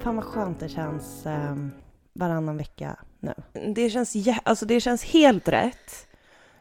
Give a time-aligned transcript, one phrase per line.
[0.00, 1.56] Fan vad skönt det känns eh,
[2.12, 3.34] varannan vecka nu.
[3.74, 6.06] Det känns, jä- alltså det känns helt rätt.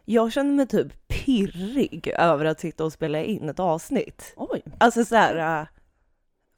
[0.06, 4.34] Jag känner mig typ pirrig över att sitta och spela in ett avsnitt.
[4.38, 4.64] Oj!
[4.78, 5.68] Alltså så här, äh,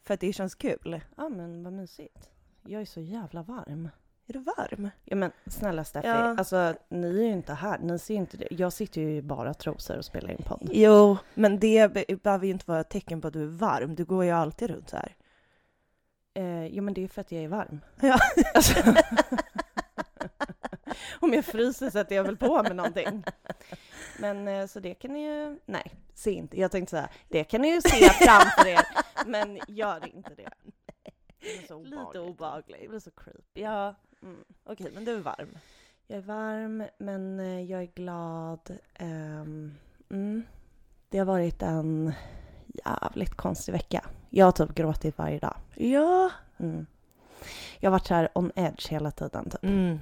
[0.07, 1.01] för att det känns kul.
[1.17, 2.29] Ja men vad mysigt.
[2.65, 3.89] Jag är så jävla varm.
[4.27, 4.89] Är du varm?
[5.05, 6.35] Ja men snälla Steffi, Ja.
[6.37, 8.47] alltså ni är ju inte här, ni ser ju inte det.
[8.51, 10.69] Jag sitter ju i bara trosor och spelar in podd.
[10.73, 13.95] Jo, men det be- behöver ju inte vara ett tecken på att du är varm.
[13.95, 15.15] Du går ju alltid runt så här.
[16.33, 17.81] Eh, ja men det är för att jag är varm.
[18.01, 18.19] Ja.
[18.53, 18.73] Alltså,
[21.19, 23.23] om jag fryser sätter jag väl på med någonting.
[24.19, 26.59] Men eh, så det kan ni ju, nej, se inte.
[26.59, 28.85] Jag tänkte säga, det kan ni ju se framför er,
[29.25, 30.49] men gör inte det.
[31.39, 32.81] Det så Lite obehagligt.
[32.81, 33.61] Det blir så creepy.
[33.61, 34.43] Ja, Mm.
[34.63, 35.57] okej, men du är varm.
[36.07, 38.77] Jag är varm, men eh, jag är glad.
[38.93, 39.75] Ehm,
[40.09, 40.43] mm.
[41.09, 42.13] Det har varit en
[42.73, 44.05] jävligt konstig vecka.
[44.29, 45.55] Jag har typ gråtit varje dag.
[45.75, 46.29] Ja.
[46.57, 46.85] Mm.
[47.79, 49.49] Jag har varit så här on edge hela tiden.
[49.49, 49.63] Typ.
[49.63, 49.99] Mm.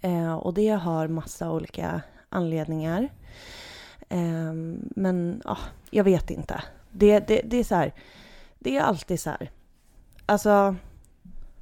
[0.00, 3.08] Eh, och det har massa olika anledningar.
[4.08, 5.58] Ehm, men ja,
[5.90, 6.62] jag vet inte.
[6.90, 7.92] Det, det, det är så här.
[8.58, 9.50] Det är alltid så här.
[10.26, 10.76] Alltså,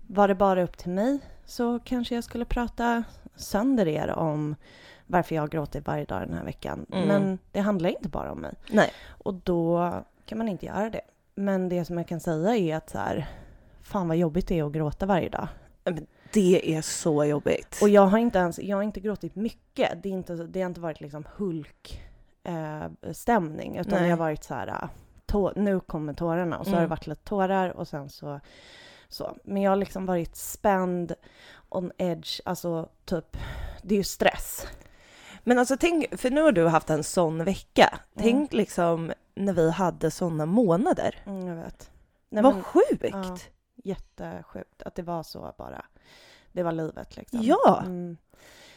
[0.07, 3.05] var det bara upp till mig så kanske jag skulle prata
[3.37, 4.57] sönder er om
[5.07, 6.87] varför jag gråtit varje dag den här veckan.
[6.93, 7.09] Mm.
[7.09, 8.55] Men det handlar inte bara om mig.
[8.71, 8.93] Nej.
[9.07, 9.93] Och då
[10.27, 11.01] kan man inte göra det.
[11.35, 13.27] Men det som jag kan säga är att så här,
[13.83, 15.49] fan vad jobbigt det är att gråta varje dag.
[15.85, 17.79] Men det är så jobbigt.
[17.83, 20.03] Och jag har inte ens, jag har inte gråtit mycket.
[20.03, 22.03] Det, är inte, det har inte varit liksom Hulk
[22.45, 23.85] eh, utan Nej.
[23.85, 24.89] det har varit så här, ah,
[25.27, 26.89] tå, nu kommer tårarna och så har Mm.
[26.89, 28.41] det varit lite tårar och sen så,
[29.09, 29.37] så.
[29.45, 31.13] Men jag har liksom varit spänd,
[31.69, 33.37] on edge, alltså typ,
[33.83, 34.67] det är ju stress.
[35.45, 37.99] Men alltså tänk, för nu har du haft en sån vecka.
[38.19, 41.23] Tänk liksom när vi hade såna månader.
[41.27, 41.91] Mm, jag vet.
[42.29, 43.05] Nej, Vad men, sjukt!
[43.13, 43.37] ja.
[43.75, 45.85] jättesjukt att det var så bara.
[46.53, 47.41] Det var livet liksom.
[47.43, 47.81] Ja.
[47.81, 48.17] Mm.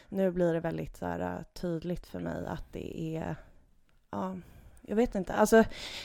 [0.10, 3.36] Nu blir det väldigt så här, äh, tydligt för mig att det är...
[4.10, 4.36] Ja,
[4.82, 5.34] jag vet inte.
[5.34, 5.64] Alltså,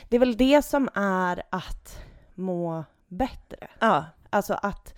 [0.09, 1.99] det är väl det som är att
[2.35, 3.69] må bättre.
[3.79, 4.05] Ja.
[4.31, 4.95] Alltså att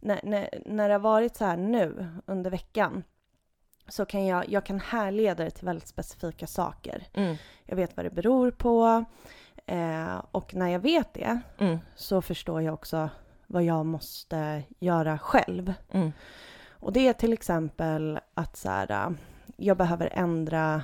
[0.00, 3.02] när, när, när det har varit så här nu under veckan
[3.90, 7.06] så kan jag, jag kan härleda det till väldigt specifika saker.
[7.14, 7.36] Mm.
[7.66, 9.04] Jag vet vad det beror på
[9.66, 11.78] eh, och när jag vet det Mm.
[11.96, 13.08] så förstår jag också
[13.46, 15.74] vad jag måste göra själv.
[15.92, 16.12] Mm.
[16.70, 19.10] Och det är till exempel att så här, äh,
[19.56, 20.82] jag behöver ändra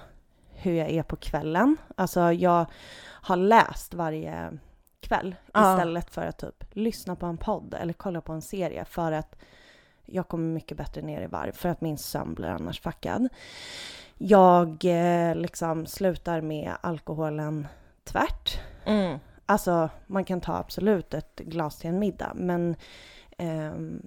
[0.54, 1.76] hur jag är på kvällen.
[1.96, 2.66] Alltså jag
[3.02, 4.58] har läst varje
[5.00, 5.74] kväll Ja.
[5.74, 9.36] istället för att typ lyssna på en podd eller kolla på en serie för att
[10.06, 13.28] jag kommer mycket bättre ner i varv för att min sömn blir annars fuckad.
[14.18, 17.66] Jag eh, liksom slutar med alkoholen
[18.04, 18.60] tvärt.
[18.84, 19.18] Mm.
[19.46, 22.76] Alltså, man kan ta absolut ett glas till en middag, men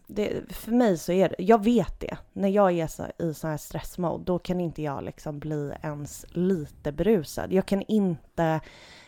[0.08, 2.18] det, för mig så är det, jag vet det.
[2.34, 6.26] När jag är så, i sån här stressmode, då kan inte jag liksom bli ens
[6.30, 7.54] lite berusad.
[7.54, 8.60] Jag kan inte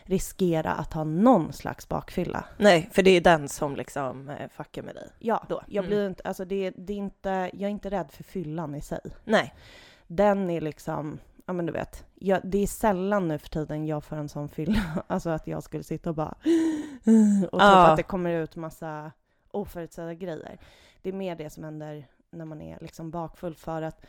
[0.04, 2.44] riskera att ha någon slags bakfylla.
[2.58, 5.08] Nej, för det är den som liksom eh, fuckar med dig.
[5.18, 5.62] Ja, Då.
[5.66, 5.90] jag Mm.
[5.96, 9.00] blir inte, alltså det, det är inte, jag är inte rädd för fyllan i sig.
[9.24, 9.54] Nej.
[10.06, 14.04] Den är liksom, ja men du vet, jag, det är sällan nu för tiden jag
[14.04, 17.86] får en sån fylla, alltså att jag skulle sitta och bara och typ Ja.
[17.86, 19.12] att det kommer ut massa
[19.52, 20.58] oförutsedda grejer.
[21.02, 24.04] Det är mer det som händer när man är liksom bakfull för att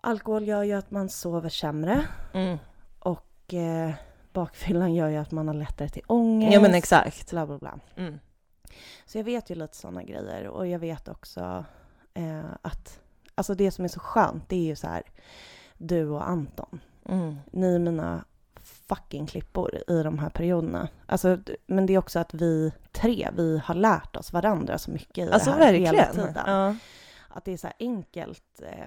[0.00, 2.58] alkohol gör ju att man sover sämre Mm.
[2.98, 3.90] och eh,
[4.32, 6.54] bakfyllan gör ju att man har lättare till ångest.
[6.54, 7.30] Ja men exakt.
[7.30, 7.78] Bla bla bla.
[7.96, 8.18] Mm.
[9.06, 11.64] Så jag vet ju lite sådana grejer och jag vet också
[12.14, 13.00] eh, att
[13.34, 15.02] alltså det som är så skönt det är ju så här
[15.78, 16.80] du och Anton.
[17.08, 17.36] Mm.
[17.52, 18.24] Ni är mina
[18.88, 20.88] fucking klippor i de här perioderna.
[21.06, 25.28] Alltså, men det är också att vi tre, vi har lärt oss varandra så mycket
[25.28, 26.26] i Alltså det här hela verkligen.
[26.28, 26.42] tiden.
[26.46, 26.76] Ja.
[27.28, 28.62] Att det är så här enkelt.
[28.62, 28.86] Eh,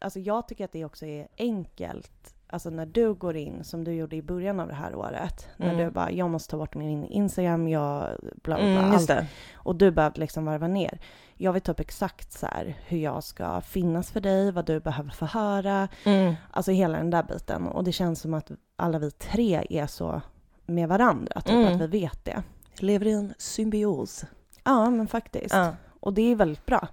[0.00, 2.34] alltså jag tycker att det också är enkelt.
[2.46, 5.48] Alltså när du går in, som du gjorde i början av det här året.
[5.56, 5.78] När Mm.
[5.86, 8.58] du bara, jag måste ta bort min Instagram, jag bla bla bla.
[8.64, 9.26] Mm, allt just det.
[9.54, 11.00] och du behövde liksom varva ner.
[11.36, 15.10] Jag vet typ exakt så här hur jag ska finnas för dig, vad du behöver
[15.10, 15.88] få höra.
[16.04, 16.34] Mm.
[16.50, 17.66] Alltså hela den där biten.
[17.66, 18.50] Och det känns som att
[18.82, 20.20] alla vi tre är så
[20.66, 21.74] med varandra, typ Mm.
[21.74, 22.42] att vi vet det.
[22.78, 24.24] Lever i en symbios.
[24.64, 25.54] Ja, men faktiskt.
[25.54, 25.74] Ja.
[26.00, 26.88] Och det är väldigt bra.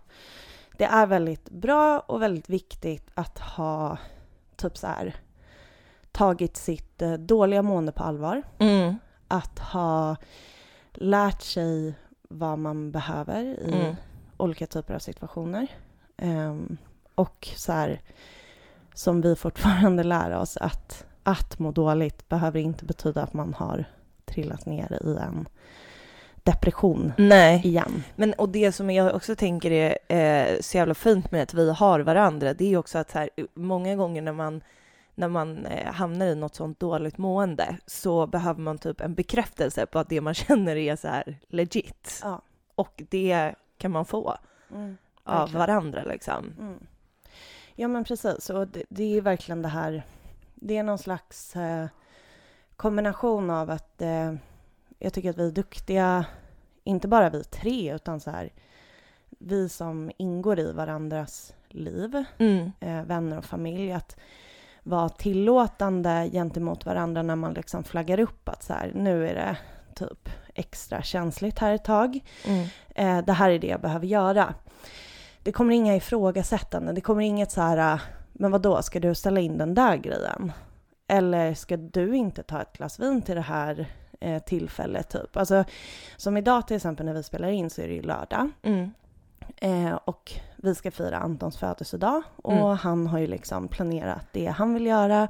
[0.77, 3.97] Det är väldigt bra och väldigt viktigt att ha
[4.55, 5.15] typ så här
[6.11, 8.43] tagit sitt eh, dåliga mående på allvar.
[8.59, 8.95] Mm.
[9.27, 10.15] Att ha
[10.93, 11.93] lärt sig
[12.29, 13.95] vad man behöver i Mm.
[14.37, 15.67] olika typer av situationer.
[16.17, 16.77] Ehm,
[17.15, 18.01] och så här,
[18.93, 23.85] som vi fortfarande lär oss, att, att må dåligt behöver inte betyda att man har
[24.25, 25.47] trillat ner i en
[26.43, 27.61] depression Nej.
[27.65, 28.03] igen.
[28.15, 31.71] Men och det som jag också tänker är eh, så jävla fint med att vi
[31.71, 34.61] har varandra, det är också att så här, många gånger när man
[35.15, 39.85] när man eh, hamnar i något sånt dåligt mående så behöver man typ en bekräftelse
[39.85, 42.19] på att det man känner är så här legit.
[42.23, 42.41] Ja.
[42.75, 44.37] Och det kan man få
[44.71, 46.53] Mm, av varandra liksom.
[46.59, 46.79] Mm.
[47.75, 50.03] Ja men precis, och det, det är verkligen det här,
[50.61, 51.85] det är någon slags eh,
[52.75, 54.33] kombination av att eh,
[54.99, 56.25] jag tycker att vi är duktiga,
[56.83, 58.49] inte bara vi tre, utan så här,
[59.29, 62.71] vi som ingår i varandras liv, Mm.
[62.79, 64.17] eh, vänner och familj, att
[64.83, 69.57] vara tillåtande gentemot varandra när man liksom flaggar upp att så här, nu är det
[69.95, 72.19] typ extra känsligt här ett tag.
[72.45, 72.67] Mm.
[72.95, 74.53] Eh, det här är det jag behöver göra.
[75.43, 76.95] Det kommer inga ifrågasättanden.
[76.95, 78.01] Det kommer inget så här,
[78.33, 80.51] men vad då ska du ställa in den där grejen?
[81.07, 83.87] Eller ska du inte ta ett glas vin till det här
[84.19, 85.37] eh, tillfället typ?
[85.37, 85.63] Alltså,
[86.17, 88.49] som idag till exempel när vi spelar in så är det ju lördag.
[88.61, 88.91] Mm.
[89.57, 92.77] Eh, och vi ska fira Antons födelsedag och Mm.
[92.77, 95.27] han har ju liksom planerat det han vill göra.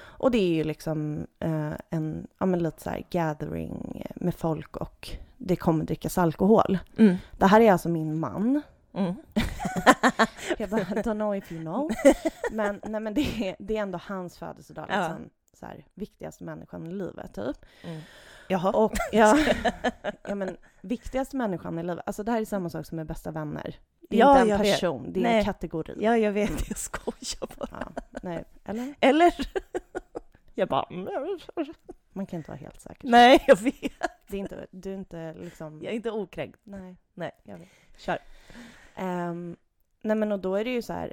[0.00, 4.76] Och det är ju liksom eh, en, ja men lite så här gathering med folk
[4.76, 6.78] och det kommer drickas alkohol.
[6.98, 7.16] Mm.
[7.38, 8.62] Det här är alltså min man.
[8.94, 9.14] Mm.
[10.58, 11.90] Jag bara, don't know if you know.
[12.52, 14.98] Men, nej, men det, är, det är ändå hans födelsedag, Ja.
[15.08, 17.56] liksom, så här, viktigaste människan i livet, typ.
[17.84, 18.00] Mm.
[18.48, 18.70] Jaha.
[18.72, 19.38] Och ja,
[20.28, 23.30] ja, men viktigaste människan i livet, alltså det här är samma sak som med bästa
[23.30, 23.76] vänner.
[24.10, 24.72] Det är Ja, inte en vet.
[24.72, 25.38] person, det är Nej.
[25.38, 25.96] en kategori.
[26.00, 26.68] Ja, jag vet.
[26.68, 27.92] Jag skojar bara.
[27.96, 28.94] Ja, nej, eller?
[29.00, 29.34] Eller?
[30.54, 30.86] Jag bara...
[32.12, 33.08] Man kan inte vara helt säker.
[33.08, 33.92] Nej, jag vet.
[34.28, 35.80] Det är inte, du är inte liksom...
[35.82, 36.60] Jag är inte okränkt.
[36.64, 36.96] Nej.
[37.14, 37.30] Nej.
[37.42, 37.68] Jag vet.
[37.96, 38.18] Kör.
[38.96, 39.56] Ehm,
[40.02, 41.12] nej men och då är det ju så här,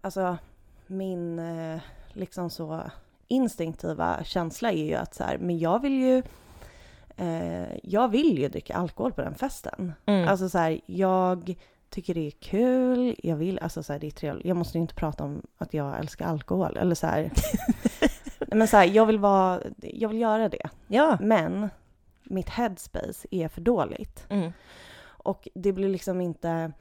[0.00, 0.38] alltså
[0.86, 1.80] min eh,
[2.12, 2.80] liksom så
[3.28, 6.22] instinktiva känsla är ju att så här, men jag vill ju,
[7.16, 9.92] eh, jag vill ju dricka alkohol på den festen.
[10.06, 10.28] Mm.
[10.28, 11.54] Alltså så här, jag
[11.90, 14.46] tycker det är kul, jag vill, alltså så här, det är trevligt.
[14.46, 17.30] Jag måste ju inte prata om att jag älskar alkohol eller så här.
[18.46, 20.68] Men så här, jag vill vara, jag vill göra det.
[20.86, 21.18] ja.
[21.20, 21.68] Men
[22.22, 24.26] mitt headspace är för dåligt.
[24.28, 24.52] Mm.
[25.24, 26.72] Och det blir liksom inte...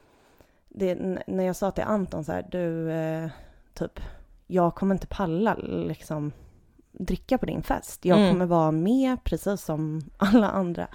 [0.69, 0.95] Det,
[1.27, 3.29] när jag sa till Anton så här, du, eh,
[3.73, 3.99] typ,
[4.47, 6.31] jag kommer inte palla liksom
[6.91, 8.05] dricka på din fest.
[8.05, 8.31] Jag Mm.
[8.31, 10.87] kommer vara med precis som alla andra.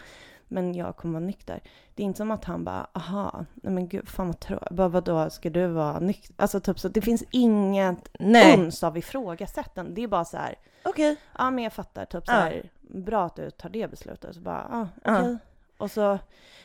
[0.49, 1.61] Men jag kommer vara nykter.
[1.95, 4.69] Det är inte som att han bara, aha, nej men gud, fan vad tråkigt.
[4.71, 6.35] Vadå, ska du vara nykter?
[6.39, 8.59] Alltså typ så, det finns inget Nej.
[8.61, 9.93] uns av ifrågasättande.
[9.93, 10.55] Det är bara så här,
[10.85, 11.17] Okej.
[11.39, 12.37] ja men jag fattar, typ så Ja.
[12.37, 14.35] här, bra att du tar det beslutet.
[14.35, 15.37] Så bara, ja, Ja.
[15.77, 16.19] Och så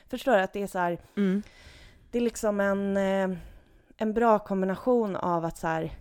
[0.08, 1.44] förstår jag att det är så här, Mm.
[2.12, 3.38] det är liksom en, eh,
[3.98, 5.92] en bra kombination av att så här,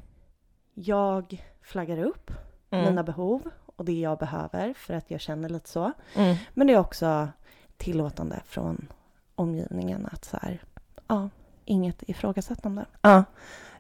[0.75, 2.31] jag flaggar upp
[2.71, 2.85] Mm.
[2.85, 5.93] mina behov och det jag behöver för att jag känner lite så.
[6.15, 6.37] Mm.
[6.55, 7.29] Men det är också
[7.77, 8.89] tillåtande från
[9.35, 10.63] omgivningen att så här,
[11.07, 11.29] ja,
[11.65, 12.85] inget ifrågasättande.
[13.03, 13.25] Ja.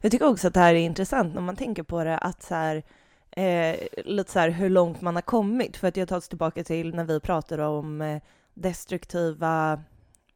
[0.00, 2.54] Jag tycker också att det här är intressant när man tänker på det att så
[2.54, 2.82] här,
[3.30, 5.76] eh, lite så här hur långt man har kommit.
[5.76, 8.22] För att jag tar oss tillbaka till när vi pratade om eh,
[8.60, 9.82] destruktiva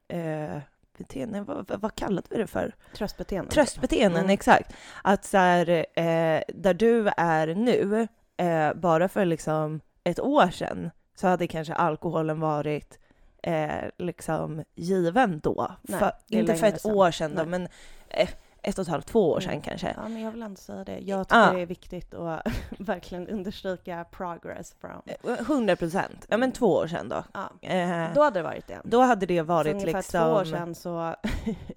[0.09, 0.59] eh,
[0.99, 1.45] beteenden.
[1.45, 2.75] Vad, vad, kallade vi det för?
[2.97, 3.51] Tröstbeteende.
[3.51, 4.31] Tröstbeteenden, Mm.
[4.35, 4.73] exakt.
[5.03, 10.91] Att så här, eh, där du är nu, eh, bara för liksom ett år sedan
[11.15, 12.99] så hade kanske alkoholen varit
[13.43, 15.73] eh, liksom given då.
[15.83, 16.95] Nej, för, inte för ett sedan.
[16.95, 17.47] år sedan då, Nej.
[17.47, 17.69] men
[18.09, 18.29] eh,
[18.63, 19.63] ett och ett halvt, två år sedan Mm.
[19.63, 19.95] kanske.
[19.97, 20.99] Ja, men jag vill ändå säga det.
[20.99, 21.53] Jag tycker Ja.
[21.53, 22.43] det är viktigt att
[22.79, 25.03] verkligen understryka progress from...
[25.07, 26.27] Eh, 100 procent.
[26.29, 27.25] Ja, men två år sedan då.
[27.35, 27.69] Ja.
[27.69, 28.81] Eh, Då hade det varit det.
[28.85, 31.15] då hade det varit ungefär liksom två år sedan så...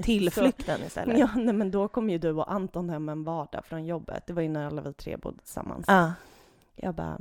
[0.04, 1.20] tillflykten istället.
[1.20, 4.24] Ja, nej, men då kom ju du och Anton hem en vardag från jobbet.
[4.27, 5.86] Det var ju när alla vi tre bodde tillsammans.
[5.88, 6.13] Ja.
[6.75, 7.18] Jag bara,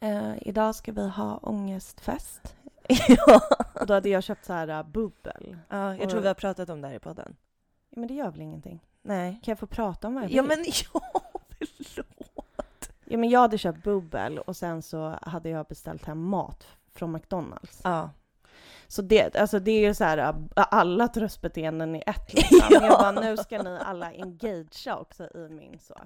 [0.00, 2.54] eh, idag ska vi ha ångestfest.
[3.08, 3.40] ja.
[3.80, 5.56] Och då hade jag köpt så här uh, bubbel.
[5.68, 7.36] ja, jag tror vi har pratat om det här i podden.
[7.94, 8.80] Ja, men det gör väl ingenting?
[9.02, 9.40] Nej.
[9.42, 10.36] Kan jag få prata om vad jag vill?
[10.36, 10.58] Ja, men
[10.92, 11.22] ja,
[11.94, 12.90] förlåt.
[13.04, 17.12] ja, men jag hade köpt bubbel och sen så hade jag beställt hem mat från
[17.12, 17.80] McDonalds.
[17.84, 18.10] Ja.
[18.88, 22.58] Så det, alltså det är ju så här, uh, alla tröstbeteenden i ett liksom.
[22.70, 22.82] Ja.
[22.82, 26.00] Jag bara, nu ska ni alla engagea också i min så.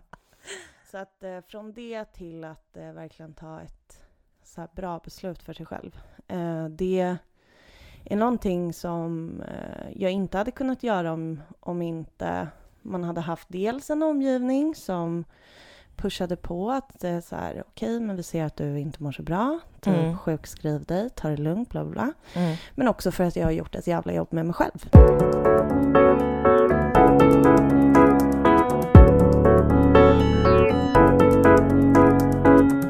[0.90, 4.02] Så att eh, från det till att eh, verkligen ta ett
[4.42, 6.00] så bra beslut för sig själv.
[6.28, 7.16] Eh, det
[8.10, 12.48] är någonting som eh, jag inte hade kunnat göra om, om inte
[12.82, 15.24] man hade haft dels en omgivning som
[15.96, 19.12] pushade på att det är så här, okej, men vi ser att du inte mår
[19.12, 20.18] så bra, typ Mm.
[20.18, 22.12] sjukskriv dig, ta det lugnt, bla bla bla.
[22.42, 22.56] Mm.
[22.74, 24.88] Men också för att jag har gjort ett jävla jobb med mig själv.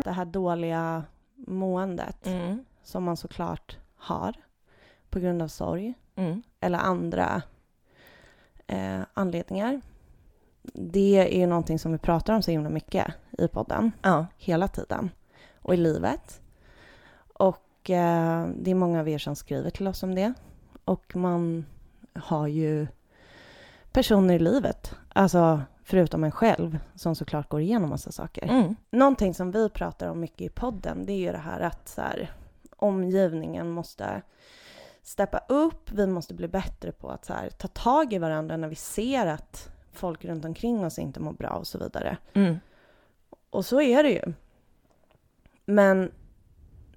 [0.05, 1.03] Det här dåliga
[1.37, 2.65] måendet Mm.
[2.83, 4.35] som man såklart har.
[5.19, 6.43] På grund av sorg Mm.
[6.61, 7.43] eller andra
[8.67, 9.81] eh, anledningar.
[10.75, 13.07] Det är ju någonting som vi pratar om så himla mycket
[13.39, 14.27] i podden, Ja.
[14.37, 15.11] hela tiden.
[15.63, 16.41] Och i livet.
[17.35, 20.33] Och eh, det är många av er som skriver till oss om det.
[20.85, 21.67] Och man
[22.15, 22.87] har ju
[23.93, 28.43] personer i livet, alltså förutom en själv, som såklart går igenom massa saker.
[28.49, 28.77] Mm.
[28.91, 32.01] Någonting som vi pratar om mycket i podden, det är ju det här att så
[32.01, 32.33] här,
[32.77, 34.23] omgivningen måste
[35.09, 38.75] steppa upp, vi måste bli bättre på att här, ta tag i varandra när vi
[38.75, 42.17] ser att folk runt omkring oss inte mår bra och så vidare.
[42.35, 42.57] Mm.
[43.51, 44.33] Och så är det ju.
[45.65, 46.13] Men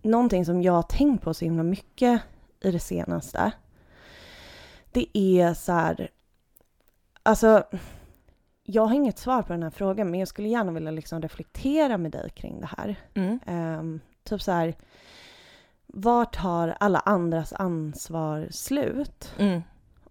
[0.01, 2.22] någonting som jag har tänkt på så himla mycket
[2.60, 3.51] i det senaste,
[4.91, 6.10] det är så här,
[7.24, 7.63] alltså,
[8.63, 11.98] jag har inget svar på den här frågan, men jag skulle gärna vilja liksom reflektera
[11.98, 12.96] med dig kring det här.
[13.13, 13.39] Mm.
[13.46, 14.75] Ehm, typ så här,
[15.94, 19.34] var tar alla andras ansvar slut?
[19.38, 19.62] Mm.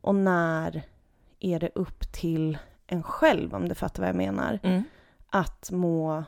[0.01, 0.83] Och när
[1.41, 4.83] är det upp till en själv, om du fattar vad jag menar, Mm.
[5.31, 6.25] att må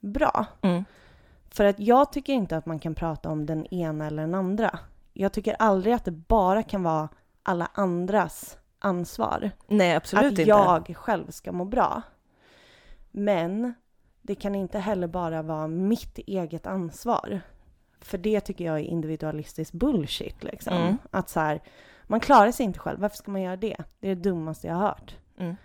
[0.00, 0.46] bra?
[0.62, 0.84] Mm.
[1.48, 4.78] För att jag tycker inte att man kan prata om den ena eller den andra.
[5.12, 7.08] Jag tycker aldrig att det bara kan vara
[7.42, 9.50] alla andras ansvar.
[9.66, 10.42] Nej, absolut att inte.
[10.42, 12.02] jag själv ska må bra.
[13.10, 13.74] Men
[14.22, 17.40] det kan inte heller bara vara mitt eget ansvar.
[18.02, 20.76] För det tycker jag är individualistisk bullshit liksom.
[20.76, 20.98] Mm.
[21.10, 21.60] Att så här,
[22.06, 23.76] man klarar sig inte själv, varför ska man göra det?
[24.00, 25.16] Det är det dummaste jag har hört.
[25.38, 25.56] Mm.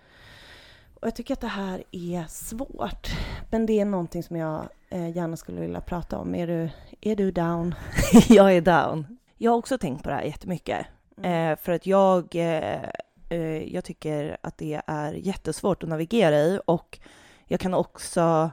[1.00, 3.08] Och jag tycker att det här är svårt.
[3.50, 6.34] Men det är någonting som jag eh, gärna skulle vilja prata om.
[6.34, 7.74] Är du, är du down?
[8.28, 9.18] jag är down.
[9.36, 10.86] Jag har också tänkt på det här jättemycket.
[11.18, 11.52] Mm.
[11.52, 12.82] Eh, för att jag, eh,
[13.28, 16.98] eh, jag tycker att det är jättesvårt att navigera i och
[17.46, 18.50] jag kan också,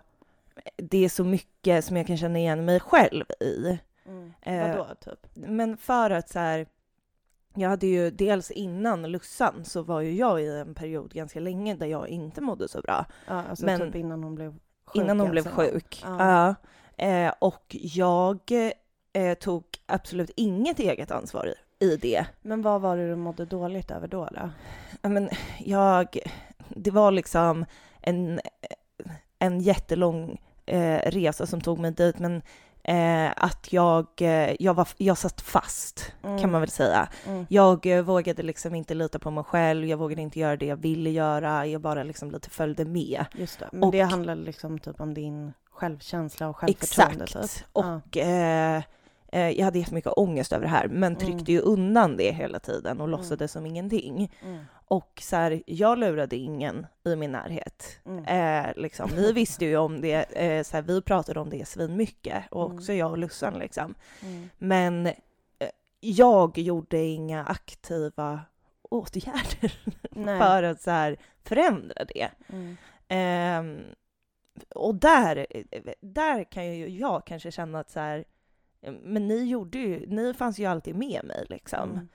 [0.77, 3.79] det är så mycket som jag kan känna igen mig själv i.
[4.05, 4.34] Mm.
[4.41, 5.27] Eh, Vadå, typ?
[5.34, 6.67] Men för att så här,
[7.55, 11.75] jag hade ju dels innan Lussan så var ju jag i en period ganska länge
[11.75, 13.05] där jag inte mådde så bra.
[13.27, 14.51] Ja, alltså men- typ innan hon blev
[14.86, 14.95] sjuk.
[14.95, 15.55] innan hon alltså.
[15.55, 16.01] blev sjuk.
[16.05, 16.17] Ja.
[16.19, 16.55] Ja.
[17.05, 18.39] Eh, och jag
[19.13, 21.48] eh, tog absolut inget eget ansvar
[21.79, 22.25] i, i det.
[22.41, 24.25] Men vad var det du mådde dåligt över då?
[24.31, 24.50] då?
[25.01, 25.29] Ja, Men
[25.60, 26.19] jag,
[26.69, 27.65] det var liksom
[28.01, 28.39] en,
[29.39, 32.41] en jättelång eh, resa som tog mig dit, men
[32.84, 36.39] eh, att jag, eh, jag, var, jag satt fast, Mm.
[36.41, 37.07] kan man väl säga.
[37.27, 37.45] Mm.
[37.50, 40.75] Jag eh, vågade liksom inte lita på mig själv, jag vågade inte göra det jag
[40.77, 43.25] ville göra, jag bara liksom lite följde med.
[43.36, 43.69] Just det.
[43.72, 47.24] Men Och- det handlar liksom typ om din självkänsla och självförtroende.
[47.24, 47.55] Exakt.
[47.57, 47.65] Typ.
[47.72, 48.81] Och eh,
[49.31, 51.53] eh, jag hade jättemycket ångest över det här, men tryckte Mm.
[51.53, 54.31] ju undan det hela tiden och låtsades som ingenting.
[54.92, 54.98] Mm.
[55.00, 58.00] Och så här, jag lurade ingen i min närhet.
[58.06, 58.25] Mm.
[58.25, 59.10] Eh, liksom.
[59.10, 62.65] Ni visste ju om det, eh, så här, vi pratade om det svin mycket och
[62.65, 62.77] Mm.
[62.77, 63.96] också jag och Lussan liksom.
[64.22, 64.50] Mm.
[64.58, 65.13] Men eh,
[66.00, 68.42] jag gjorde inga aktiva
[68.82, 69.74] åtgärder
[70.39, 72.30] för att så här, förändra det.
[72.50, 72.77] Mm.
[73.08, 73.80] Ehm,
[74.75, 75.46] och där,
[76.01, 78.25] där kan ju jag kanske känna att så här,
[79.04, 81.92] men ni gjorde ju, ni fanns ju alltid med mig liksom.
[81.92, 82.08] Mm.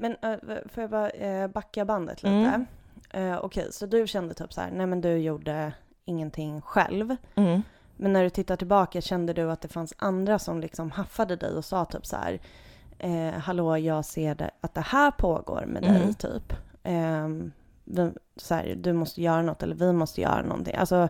[0.00, 2.34] Men äh, får jag bara äh, backa bandet lite?
[2.34, 2.66] Mm.
[3.10, 5.72] Eh, Okej, så du kände typ så här, nej men du gjorde
[6.04, 7.16] ingenting själv.
[7.34, 7.62] Mm.
[7.96, 11.52] Men när du tittar tillbaka, kände du att det fanns andra som liksom haffade dig
[11.56, 12.40] och sa typ så här,
[12.98, 16.14] eh, hallå jag ser det, att det här pågår med dig Mm.
[16.14, 16.52] typ.
[16.82, 17.52] Ehm,
[17.84, 20.74] vi, så här, du måste göra något eller vi måste göra någonting.
[20.74, 21.08] Alltså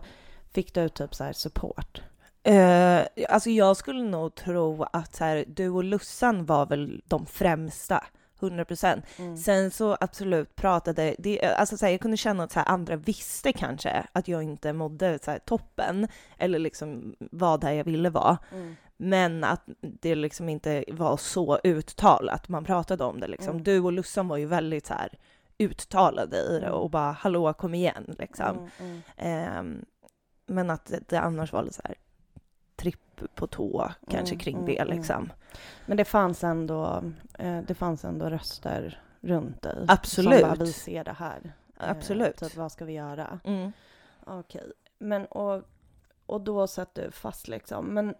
[0.51, 2.01] fick du typ så support?
[2.49, 7.25] Eh, alltså jag skulle nog tro att så här, du och Lussan var väl de
[7.25, 8.03] främsta,
[8.39, 9.05] 100 procent.
[9.17, 9.37] Mm.
[9.37, 12.95] Sen så absolut pratade, det, alltså så här, jag kunde känna att så här, andra
[12.95, 18.09] visste kanske att jag inte mådde så här, toppen eller liksom var där jag ville
[18.09, 18.37] vara.
[18.51, 18.75] Mm.
[18.97, 23.51] Men att det liksom inte var så uttalat, man pratade om det liksom.
[23.51, 23.63] Mm.
[23.63, 25.09] Du och Lussan var ju väldigt så här
[25.57, 26.79] uttalade i det Mm.
[26.79, 28.69] och bara hallå kom igen liksom.
[29.17, 29.85] Ehm,
[30.45, 31.95] men att det, det annars var lite så här
[32.79, 34.97] tripp på tå kanske Mm, kring mm, det mm.
[34.97, 35.31] liksom.
[35.85, 37.03] Men det fanns ändå,
[37.39, 39.85] eh, det fanns ändå röster runt dig.
[39.87, 40.39] Absolut.
[40.39, 41.53] Som bara, vi ser det här.
[41.79, 42.37] Eh, Absolut.
[42.37, 43.39] typ, vad ska vi göra?
[43.43, 43.71] Mm.
[44.25, 44.71] Okej.
[44.99, 45.63] Men och,
[46.25, 47.85] och då satt du fast liksom.
[47.85, 48.15] Men,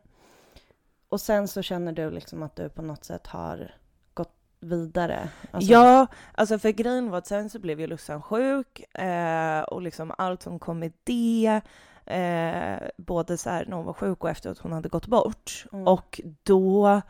[1.10, 3.76] och sen så känner du liksom att du på något sätt har
[4.14, 5.30] gått vidare?
[5.52, 9.82] Alltså- Ja, alltså för grejen var att sen så blev ju Lussan sjuk eh, och
[9.82, 11.62] liksom allt som kom med det,
[12.06, 15.66] eh, både så här när hon var sjuk och efter att hon hade gått bort.
[15.74, 15.88] Mm.
[15.88, 17.02] Och då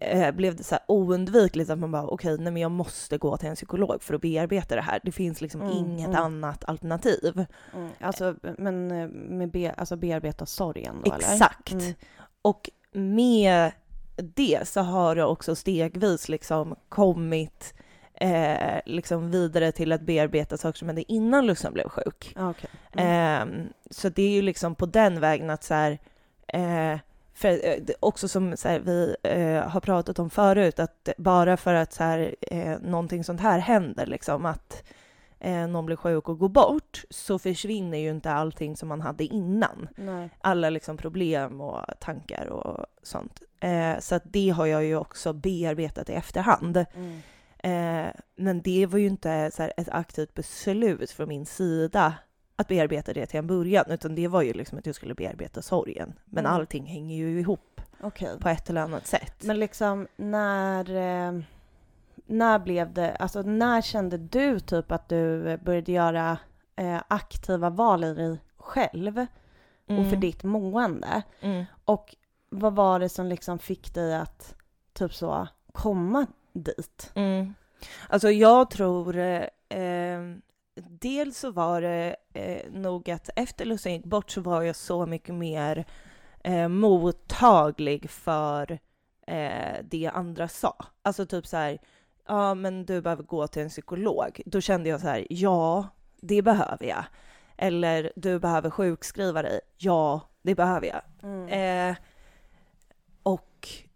[0.00, 3.36] eh, blev det så här oundvikligt att man bara okej, nej men jag måste gå
[3.36, 5.00] till en psykolog för att bearbeta det här.
[5.04, 6.22] Det finns liksom Mm, inget mm.
[6.22, 7.46] annat alternativ.
[7.74, 11.32] Mm, alltså, men eh, med be, alltså bearbeta sorgen då eller?
[11.32, 11.72] Exakt.
[11.72, 11.94] Mm.
[12.42, 13.72] Och med
[14.16, 17.74] det så har det också stegvis liksom kommit
[18.20, 22.36] eh, liksom vidare till att bearbeta saker som hände innan Lussan blev sjuk.
[22.36, 22.70] Okay.
[22.92, 23.58] Mm.
[23.60, 25.98] Eh, så det är ju liksom på den vägen att så här,
[26.46, 26.98] eh,
[27.34, 31.74] för, eh, också som så här, vi eh, har pratat om förut, att bara för
[31.74, 34.82] att så här, eh, någonting sånt här händer, liksom att
[35.68, 39.88] någon blir sjuk och går bort, så försvinner ju inte allting som man hade innan.
[39.96, 40.28] Nej.
[40.40, 43.42] Alla liksom problem och tankar och sånt.
[43.98, 46.76] Så att det har jag ju också bearbetat i efterhand.
[46.76, 47.22] Mm.
[47.70, 48.06] Eh,
[48.36, 52.14] men det var ju inte så här, ett aktivt beslut från min sida
[52.56, 55.62] att bearbeta det till en början, utan det var ju liksom att jag skulle bearbeta
[55.62, 56.12] sorgen.
[56.24, 56.54] Men Mm.
[56.56, 58.38] allting hänger ju ihop Okej.
[58.40, 59.42] på ett eller annat sätt.
[59.44, 60.90] Men liksom när...
[60.96, 61.40] Eh,
[62.28, 63.16] när blev det...
[63.16, 66.38] Alltså när kände du typ att du började göra
[66.76, 69.26] eh, aktiva val i dig själv och
[69.86, 70.20] för Mm.
[70.20, 71.22] ditt mående?
[71.40, 71.64] Mm.
[71.84, 72.16] Och
[72.50, 74.54] vad var det som liksom fick dig att
[74.92, 76.26] typ så komma
[76.62, 77.12] dit?
[77.14, 77.54] Mm.
[78.08, 79.16] Alltså jag tror...
[79.16, 80.20] Eh, eh,
[80.88, 85.06] dels så var det eh, nog att efter Lussan gick bort så var jag så
[85.06, 85.84] mycket mer
[86.44, 88.78] eh, mottaglig för
[89.26, 90.76] eh, det andra sa.
[91.02, 91.78] Alltså typ så här,
[92.26, 94.40] ja men du behöver gå till en psykolog.
[94.46, 95.88] Då kände jag så här, ja
[96.20, 97.04] det behöver jag.
[97.56, 99.60] Eller du behöver sjukskriva dig.
[99.76, 101.02] Ja, det behöver jag.
[101.50, 101.96] Eh, och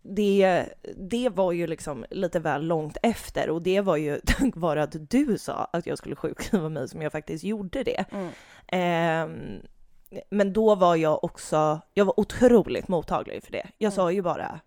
[0.02, 0.66] det,
[0.97, 5.11] det var ju liksom lite väl långt efter och det var ju tack vare att
[5.11, 8.04] du sa att jag skulle sjukskriva mig som jag faktiskt gjorde det.
[8.12, 8.28] Mm.
[8.66, 13.66] Eh, men då var jag också, jag var otroligt mottaglig för det.
[13.79, 13.96] Jag Mm.
[13.96, 14.61] sa ju bara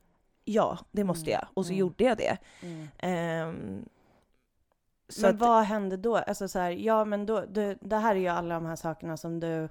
[0.46, 1.40] ja, det måste Mm.
[1.42, 1.80] jag och så Mm.
[1.80, 2.38] gjorde jag det.
[5.10, 6.18] Så men att, vad hände då?
[6.18, 9.18] Alltså så här, ja men då, du, det här är ju alla de här sakerna
[9.18, 9.70] som du...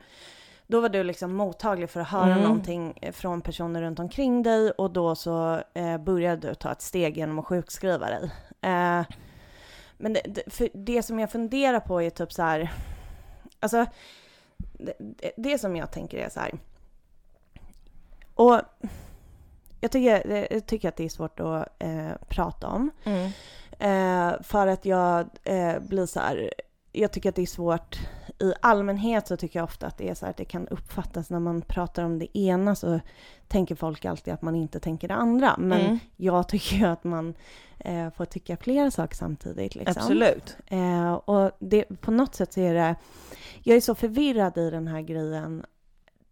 [0.72, 2.42] Då var du liksom mottaglig för att höra Mm.
[2.42, 7.16] någonting från personer runt omkring dig och då så eh, började du ta ett steg
[7.16, 8.30] genom att sjukskriva dig.
[8.61, 9.04] Eh,
[9.98, 12.72] men det, för det som jag funderar på är typ så här...
[13.61, 13.87] Alltså,
[14.72, 16.52] det, det, det som jag tänker är så här...
[18.35, 18.61] Och
[19.80, 22.90] jag tycker, jag tycker att det är svårt att eh, prata om.
[23.04, 23.30] mm,
[23.78, 26.52] Eh, för att jag eh, blir så här,
[26.92, 27.98] jag tycker att det är svårt,
[28.42, 31.31] i allmänhet så tycker jag ofta att det är så här att det kan uppfattas
[31.31, 33.00] när man pratar om det ena så
[33.48, 35.55] tänker folk alltid att man inte tänker det andra.
[35.59, 37.35] Men mm, jag tycker ju att man
[37.78, 39.74] eh, får tycka flera saker samtidigt.
[39.74, 39.94] Liksom.
[39.96, 40.57] absolut.
[40.66, 42.94] Eh, och det, på något sätt så är det,
[43.62, 45.64] jag är så förvirrad i den här grejen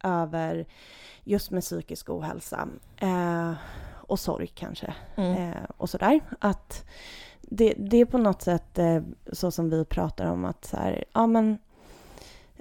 [0.04, 0.66] över
[1.24, 3.52] just med psykisk ohälsa eh,
[4.10, 5.50] och sorg kanske Mm.
[5.50, 6.20] eh, och sådär.
[6.38, 6.84] Att
[7.40, 11.04] det, det är på något sätt eh, så som vi pratar om att så här,
[11.12, 11.58] ja men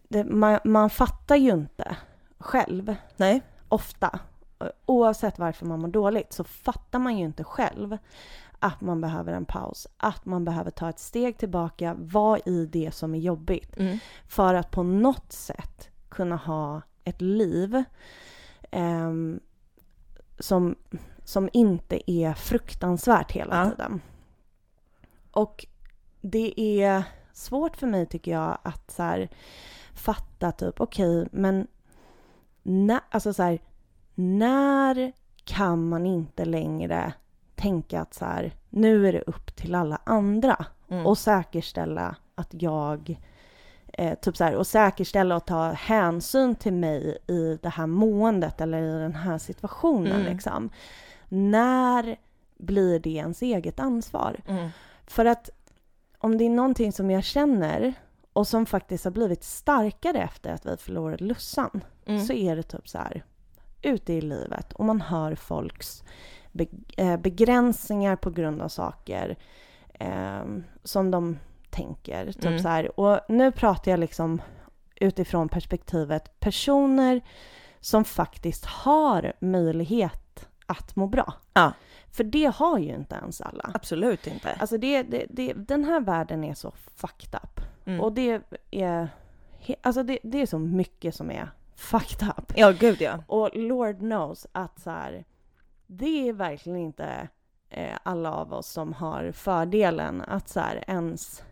[0.09, 1.95] det, man, man fattar ju inte
[2.39, 3.41] själv Nej.
[3.69, 4.19] ofta,
[4.85, 7.97] oavsett varför man mår dåligt, så fattar man ju inte själv
[8.59, 12.91] att man behöver en paus, att man behöver ta ett steg tillbaka, vara i det
[12.95, 13.97] som är jobbigt, Mm.
[14.27, 17.83] för att på något sätt kunna ha ett liv
[18.71, 19.39] ehm,
[20.39, 20.75] som,
[21.23, 23.69] som inte är fruktansvärt hela Ja.
[23.69, 24.01] tiden.
[25.31, 25.65] Och
[26.21, 29.29] det är svårt för mig tycker jag att så här,
[29.99, 31.67] fatta typ, okej, men
[32.63, 33.59] när, alltså så här,
[34.15, 35.11] när
[35.43, 37.13] kan man inte längre
[37.55, 41.05] tänka att så här, nu är det upp till alla andra Mm.
[41.05, 43.19] och säkerställa att jag
[43.93, 48.61] eh, typ så här, och säkerställa och ta hänsyn till mig i det här måendet
[48.61, 50.33] eller i den här situationen Mm.
[50.33, 50.69] liksom.
[51.29, 52.15] När
[52.57, 54.35] blir det ens eget ansvar?
[54.47, 54.69] Mm.
[55.07, 55.49] För att
[56.17, 57.93] om det är någonting som jag känner
[58.33, 62.25] och som faktiskt har blivit starkare efter att vi förlorade Lussan Mm.
[62.25, 63.23] så är det typ så här
[63.81, 66.03] ute i livet och man hör folks
[66.97, 69.37] eh, begränsningar på grund av saker
[69.93, 70.41] eh,
[70.83, 71.37] som de
[71.69, 72.31] tänker.
[72.31, 72.59] Typ Mm.
[72.59, 72.99] så här.
[72.99, 74.41] Och nu pratar jag liksom
[74.95, 77.21] utifrån perspektivet personer
[77.79, 81.33] som faktiskt har möjlighet att må bra.
[81.53, 81.71] Ja.
[82.11, 83.71] För det har ju inte ens alla.
[83.73, 84.51] Absolut inte.
[84.59, 87.61] Alltså det, det, det, den här världen är så fucked up.
[87.85, 88.01] Mm.
[88.01, 89.09] Och det är,
[89.81, 92.53] alltså det, det är så mycket som är fucked up.
[92.55, 93.23] Ja, gud ja.
[93.27, 95.25] Och Lord knows att så här,
[95.87, 97.29] det är verkligen inte
[97.69, 101.43] eh, alla av oss som har fördelen att så här, ens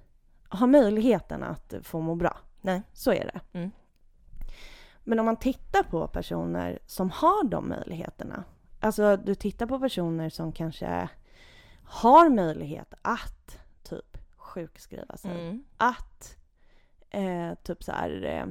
[0.49, 2.37] ha möjligheten att få må bra.
[2.61, 2.81] Nej.
[2.93, 3.59] Så är det.
[3.59, 3.71] Mm.
[5.03, 8.43] Men om man tittar på personer som har de möjligheterna.
[8.79, 11.09] Alltså du tittar på personer som kanske
[11.83, 13.59] har möjlighet att
[14.47, 15.63] sjukskriva sig Mm.
[15.77, 16.37] att
[17.09, 18.45] eh, typ så här, eh,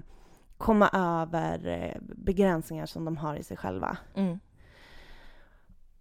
[0.58, 3.96] komma över eh, begränsningar som de har i sig själva.
[4.14, 4.40] Mm.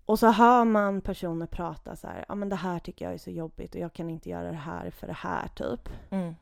[0.05, 3.17] Och så hör man personer prata så här, ja men det här tycker jag är
[3.17, 5.89] så jobbigt och jag kan inte göra det här för det här typ.
[6.09, 6.35] Mm.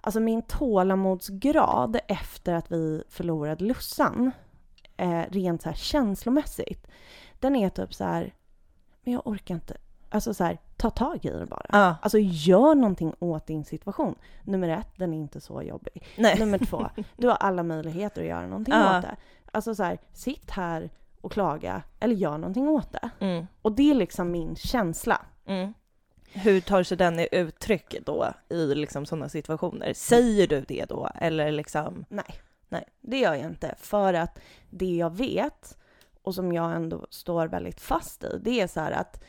[0.00, 4.30] Alltså min tålamodsgrad efter att vi förlorade Lussan,
[4.96, 6.86] eh, rent så här känslomässigt,
[7.40, 8.34] den är typ så här,
[9.02, 9.76] men jag orkar inte.
[10.16, 11.66] Alltså så här, ta tag i det bara.
[11.72, 11.96] Ja.
[12.02, 14.14] Alltså gör någonting åt din situation.
[14.44, 16.06] Nummer ett, den är inte så jobbig.
[16.16, 16.38] Nej.
[16.38, 18.98] Nummer två, du har alla möjligheter att göra någonting Ja.
[18.98, 19.16] åt det.
[19.52, 23.10] Alltså så här, sitt här och klaga eller gör någonting åt det.
[23.20, 23.46] Mm.
[23.62, 25.20] Och det är liksom min känsla.
[25.46, 25.74] Mm.
[26.32, 29.92] Hur tar sig den i uttryck då i liksom sådana situationer?
[29.94, 32.04] Säger du det då eller liksom?
[32.08, 32.40] Nej.
[32.68, 32.84] Nej.
[33.00, 33.74] Det gör jag inte.
[33.78, 34.38] För att
[34.70, 35.78] det jag vet
[36.22, 39.22] och som jag ändå står väldigt fast i, det är så här att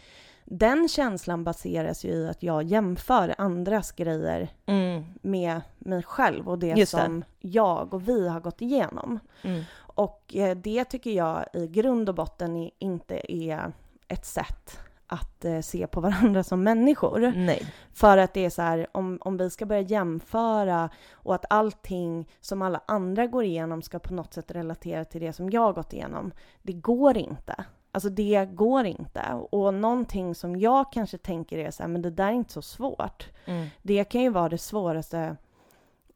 [0.50, 5.04] den känslan baseras ju i att jag jämför andras grejer Mm.
[5.22, 6.86] med mig själv och det det.
[6.86, 9.20] som jag och vi har gått igenom.
[9.42, 9.64] Mm.
[9.80, 13.72] Och eh, det tycker jag i grund och botten inte är
[14.08, 17.34] ett sätt att eh, se på varandra som människor.
[17.36, 17.74] Nej.
[17.94, 22.30] För att det är så här, om, om vi ska börja jämföra och att allting
[22.42, 25.74] som alla andra går igenom ska på något sätt relatera till det som jag har
[25.74, 26.32] gått igenom.
[26.62, 27.66] Det går inte.
[27.92, 29.34] Alltså det går inte.
[29.52, 32.62] Och någonting som jag kanske tänker är så här, men det där är inte så
[32.62, 33.30] svårt.
[33.46, 33.68] Mm.
[33.82, 35.38] Det kan ju vara det svåraste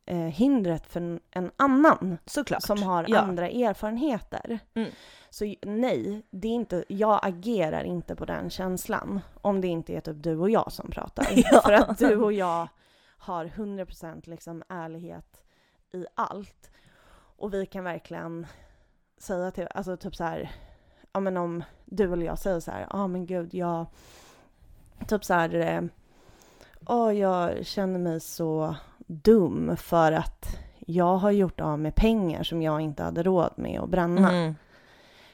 [0.06, 2.64] eh, hindret för en, en annan Såklart.
[2.64, 3.20] som har ja.
[3.20, 4.60] andra erfarenheter.
[4.74, 4.92] Mm.
[5.30, 10.02] Så nej, det är inte, jag agerar inte på den känslan om det inte är
[10.02, 11.28] typ du och jag som pratar.
[11.52, 11.62] Ja.
[11.62, 12.68] För att du och jag
[13.18, 15.44] har 100% liksom ärlighet
[15.94, 16.72] i allt.
[17.38, 18.48] Och vi kan verkligen
[19.18, 20.52] säga till, alltså typ så här,
[21.14, 23.86] ja men om du eller jag säger så här, ja ah, men gud jag,
[25.08, 25.82] typ så här, eh,
[26.86, 28.76] åh jag känner mig så
[29.08, 30.46] dum för att
[30.80, 34.32] jag har gjort av med pengar som jag inte hade råd med att bränna.
[34.32, 34.56] Mm.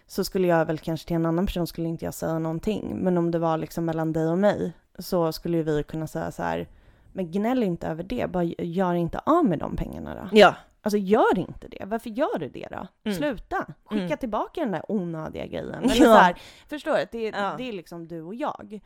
[0.07, 2.97] Så skulle jag väl kanske till en annan person skulle inte jag säga någonting.
[2.97, 6.43] Men om det var liksom mellan dig och mig så skulle vi kunna säga så
[6.43, 6.67] här,
[7.13, 10.37] men gnäll inte över det, bara gör inte av med de pengarna då.
[10.37, 10.55] Ja.
[10.81, 12.87] Alltså gör inte det, varför gör du det då?
[13.03, 13.17] Mm.
[13.17, 13.65] Sluta!
[13.85, 14.17] Skicka Mm.
[14.17, 15.73] tillbaka den där onödiga grejen.
[15.83, 16.03] Eller Ja.
[16.03, 17.05] så här, förstår du?
[17.11, 17.53] Det, Ja.
[17.57, 18.79] det är liksom du och jag.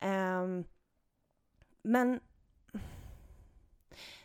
[0.00, 0.64] Ehm,
[1.82, 2.20] men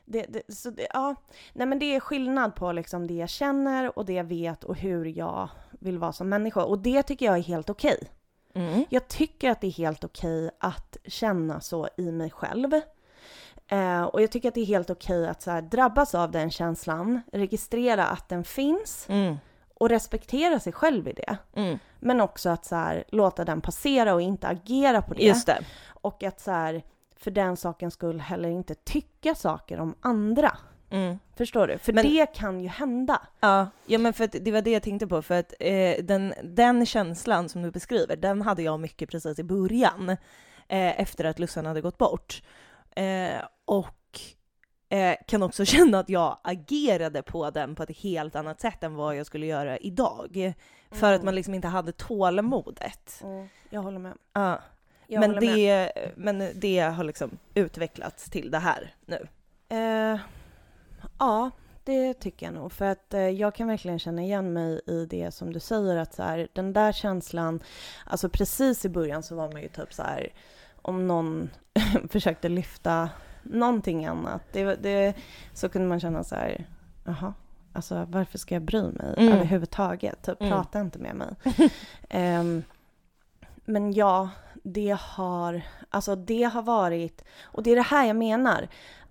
[0.06, 1.16] det, det, så det, ja,
[1.54, 4.76] nej men det är skillnad på liksom det jag känner och det jag vet och
[4.76, 6.64] hur jag vill vara som människa.
[6.64, 7.98] Och det tycker jag är helt okej.
[8.56, 8.86] Mm.
[8.90, 12.72] Jag tycker att det är helt okej att känna så i mig själv.
[13.68, 16.52] Eh, och jag tycker att det är helt okej att så här, drabbas av den
[16.52, 19.36] känslan, registrera att den finns Mm.
[19.76, 21.38] och respektera sig själv i det.
[21.56, 21.80] Mm.
[22.00, 25.24] Men också att så här, låta den passera och inte agera på det.
[25.24, 25.60] Just det.
[25.90, 26.84] Och att så här,
[27.16, 30.58] för den sakens skull heller inte tycka saker om andra.
[30.90, 31.20] Mm.
[31.36, 31.78] Förstår du?
[31.78, 33.22] För Men- det kan ju hända.
[33.40, 36.86] Ja, ja men för det var det jag tänkte på, för att eh, den, den
[36.86, 40.10] känslan som du beskriver, den hade jag mycket precis i början,
[40.68, 42.42] eh, efter att Lussan hade gått bort.
[42.96, 44.20] Eh, och
[44.90, 48.96] eh, kan också känna att jag agerade på den på ett helt annat sätt än
[48.96, 50.54] vad jag skulle göra idag.
[50.92, 51.26] För att Mm.
[51.26, 53.24] man liksom inte hade tålamodet.
[53.70, 54.14] Jag håller med.
[54.34, 54.60] Ja.
[55.08, 55.92] Jag Men, håller med.
[55.96, 59.28] det, men det har liksom utvecklats till det här nu.
[59.70, 60.20] Eh,
[61.20, 61.52] ja,
[61.84, 62.72] det tycker jag nog.
[62.72, 66.14] För att eh, jag kan verkligen känna igen mig i det som du säger att
[66.14, 67.64] så här, den där känslan,
[68.06, 70.34] alltså precis i början så var man ju typ så här
[70.84, 71.50] om någon
[72.10, 73.10] försökte lyfta
[73.44, 75.14] någonting annat, det, det,
[75.54, 76.66] så kunde man känna så här,
[77.06, 77.34] jaha,
[77.74, 79.34] alltså varför ska jag bry mig Mm.
[79.34, 80.22] överhuvudtaget?
[80.24, 80.52] Typ, Mm.
[80.52, 81.36] prata inte med mig.
[82.10, 82.64] Ehm,
[83.66, 84.30] men ja,
[84.64, 88.68] det har, alltså det har varit, och det är det här jag menar,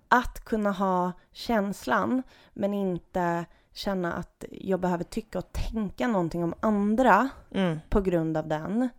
[0.07, 6.53] att kunna ha känslan men inte känna att jag behöver tycka och tänka någonting om
[6.59, 7.79] andra Mm.
[7.89, 8.89] på grund av den.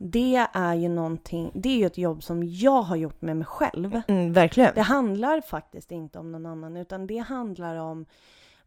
[0.00, 3.46] Det är ju någonting, det är ju ett jobb som jag har gjort med mig
[3.46, 4.00] själv.
[4.08, 4.74] Mm, verkligen.
[4.74, 8.06] Det handlar faktiskt inte om någon annan utan det handlar om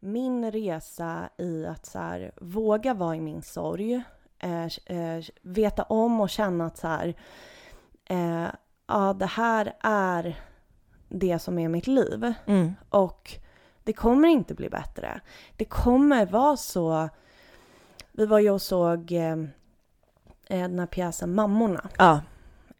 [0.00, 4.02] min resa i att så här, våga vara i min sorg.
[4.38, 7.14] Eh, eh, veta om och känna att så här,
[8.04, 8.46] eh,
[8.86, 10.40] ja det här är
[11.08, 12.32] det som är mitt liv.
[12.46, 12.72] Mm.
[12.88, 13.32] Och
[13.84, 15.20] det kommer inte bli bättre.
[15.56, 17.08] Det kommer vara så...
[18.12, 19.36] Vi var ju och såg eh,
[20.48, 21.88] den här pjäsen Mammorna.
[21.98, 22.20] Ja.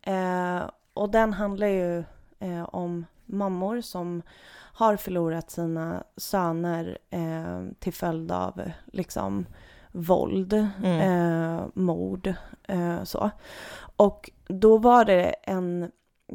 [0.02, 1.98] Eh, och den handlar ju
[2.38, 4.22] eh, om mammor som
[4.74, 9.46] har förlorat sina söner eh, till följd av liksom
[9.92, 11.00] våld, Mm.
[11.00, 12.34] eh, mord,
[12.68, 13.30] eh, så.
[13.96, 15.90] Och då var det en,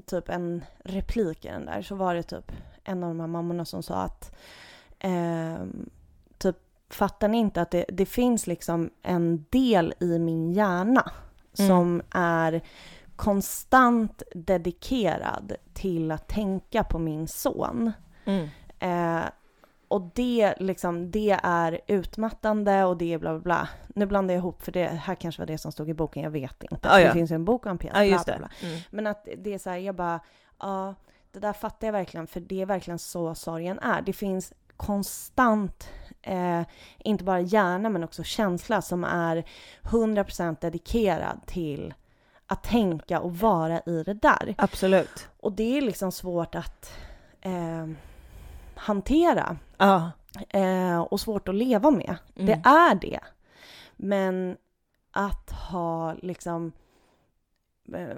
[0.05, 2.51] typ en replik i den där, så var det typ
[2.83, 4.35] en av de här mammorna som sa att
[4.99, 5.57] eh,
[6.37, 6.57] typ
[6.89, 11.11] fattar ni inte att det, det finns liksom en del i min hjärna
[11.59, 11.67] Mm.
[11.69, 12.61] som är
[13.15, 17.91] konstant dedikerad till att tänka på min son.
[18.25, 18.47] Mm.
[18.79, 19.25] Eh,
[19.87, 23.69] och det, liksom, det är utmattande och det är bla bla bla.
[23.87, 26.31] Nu blandar jag ihop för det här kanske var det som stod i boken, jag
[26.31, 26.89] vet inte.
[26.91, 27.07] Ah, ja.
[27.07, 28.69] Det finns ju en bok om PS, Ja, just bla, bla, bla.
[28.69, 28.81] Mm.
[28.89, 30.19] Men att det är så här, jag bara,
[30.59, 30.95] ja,
[31.31, 34.01] det där fattar jag verkligen, för det är verkligen så sorgen är.
[34.01, 35.89] Det finns konstant,
[36.21, 36.61] eh,
[36.97, 39.43] inte bara hjärna men också känsla som är
[39.81, 41.93] 100% dedikerad till
[42.47, 44.55] att tänka och vara i det där.
[44.57, 45.27] Absolut.
[45.39, 46.91] Och det är liksom svårt att
[47.41, 47.87] eh,
[48.75, 50.11] hantera Ja.
[50.49, 52.15] eh, och svårt att leva med.
[52.35, 52.45] Mm.
[52.45, 53.19] Det är det.
[53.95, 54.57] Men
[55.11, 56.71] att ha liksom
[57.93, 58.17] eh,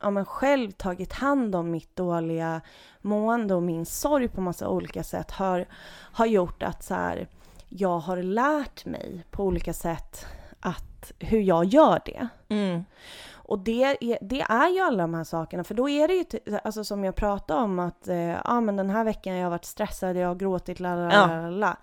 [0.00, 2.60] ja, men själv tagit hand om mitt dåliga
[3.00, 5.66] mående och min sorg på massa olika sätt har,
[6.12, 7.28] har gjort att så här,
[7.68, 10.26] jag har lärt mig på olika sätt
[10.60, 12.28] att hur jag gör det.
[12.48, 12.84] Mm.
[13.32, 16.58] Och det är, det är ju alla de här sakerna, för då är det ju
[16.64, 19.64] alltså som jag pratade om att eh, ja men den här veckan jag har varit
[19.64, 21.76] stressad, jag har gråtit, la la la la.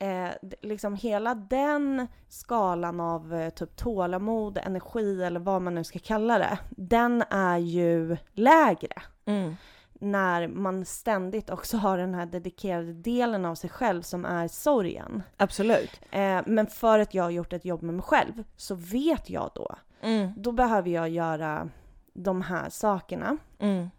[0.00, 0.28] Eh,
[0.62, 6.38] liksom hela den skalan av eh, typ tålamod, energi eller vad man nu ska kalla
[6.38, 9.56] det, den är ju lägre Mm.
[9.92, 15.22] när man ständigt också har den här dedikerade delen av sig själv som är sorgen.
[15.36, 16.00] Absolut.
[16.10, 19.50] Eh, men för att jag har gjort ett jobb med mig själv så vet jag
[19.54, 20.32] då Mm.
[20.36, 21.68] då behöver jag göra
[22.12, 23.36] de här sakerna.
[23.58, 23.90] Mm.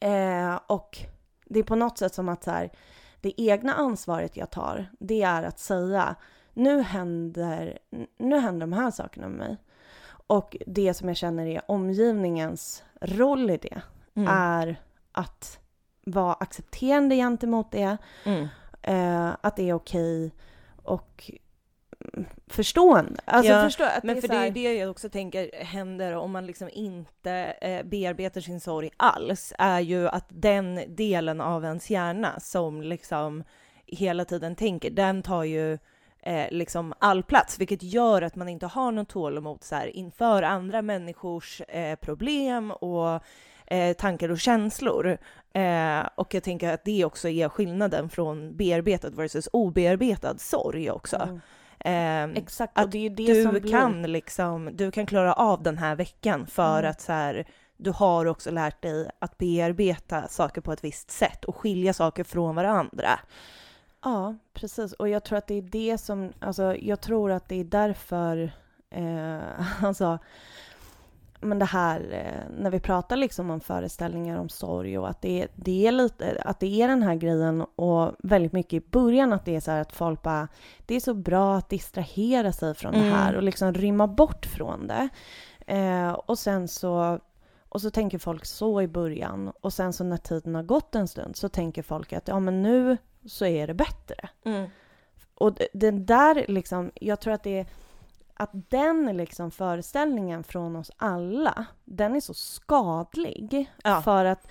[0.00, 0.98] Eh, och
[1.46, 2.70] det är på något sätt som att så här,
[3.24, 6.14] det egna ansvaret jag tar, det är att säga
[6.54, 7.78] nu händer,
[8.18, 9.56] nu händer de här sakerna med mig.
[10.26, 13.82] Och det som jag känner är omgivningens roll i det
[14.16, 14.28] Mm.
[14.32, 14.80] är
[15.12, 15.58] att
[16.06, 18.48] vara accepterande gentemot det, Mm.
[18.82, 20.32] eh, att det är okej
[20.82, 21.30] och
[22.46, 23.20] förstående.
[23.24, 25.64] Alltså Ja, förstå att Men det för är det är här, det jag också tänker
[25.64, 31.40] händer om man liksom inte eh, bearbetar sin sorg alls, är ju att den delen
[31.40, 33.44] av ens hjärna som liksom
[33.86, 35.78] hela tiden tänker, den tar ju
[36.22, 40.42] eh, liksom all plats, vilket gör att man inte har något tålamod så här, inför
[40.42, 43.22] andra människors eh, problem och
[43.66, 45.18] eh, tankar och känslor.
[45.52, 51.16] Eh, och jag tänker att det också är skillnaden från bearbetad versus obearbetad sorg också.
[51.16, 51.40] Mm.
[51.86, 53.70] Ehm, Exakt, att och det är ju det som du blir...
[53.70, 56.90] kan liksom, du kan klara av den här veckan för Mm.
[56.90, 61.44] att så här, du har också lärt dig att bearbeta saker på ett visst sätt
[61.44, 63.08] och skilja saker från varandra.
[64.04, 64.92] Ja, precis.
[64.92, 68.52] Och jag tror att det är det som, alltså jag tror att det är därför,
[68.90, 69.38] eh,
[69.84, 70.18] alltså,
[71.44, 75.46] men det här, eh, när vi pratar liksom om föreställningar om sorg och att det,
[75.54, 79.44] det är lite, att det är den här grejen och väldigt mycket i början att
[79.44, 80.48] det är så här att folk bara,
[80.86, 83.06] det är så bra att distrahera sig från Mm.
[83.06, 85.08] det här och liksom rymma bort från det.
[85.66, 87.18] Eh, och sen så
[87.68, 91.08] och så tänker folk så i början och sen så när tiden har gått en
[91.08, 94.28] stund så tänker folk att ja men nu så är det bättre.
[95.34, 97.66] Och d- den där liksom, jag tror att det är
[98.34, 103.72] att den liksom föreställningen från oss alla, den är så skadlig.
[103.84, 104.02] Ja.
[104.02, 104.48] För att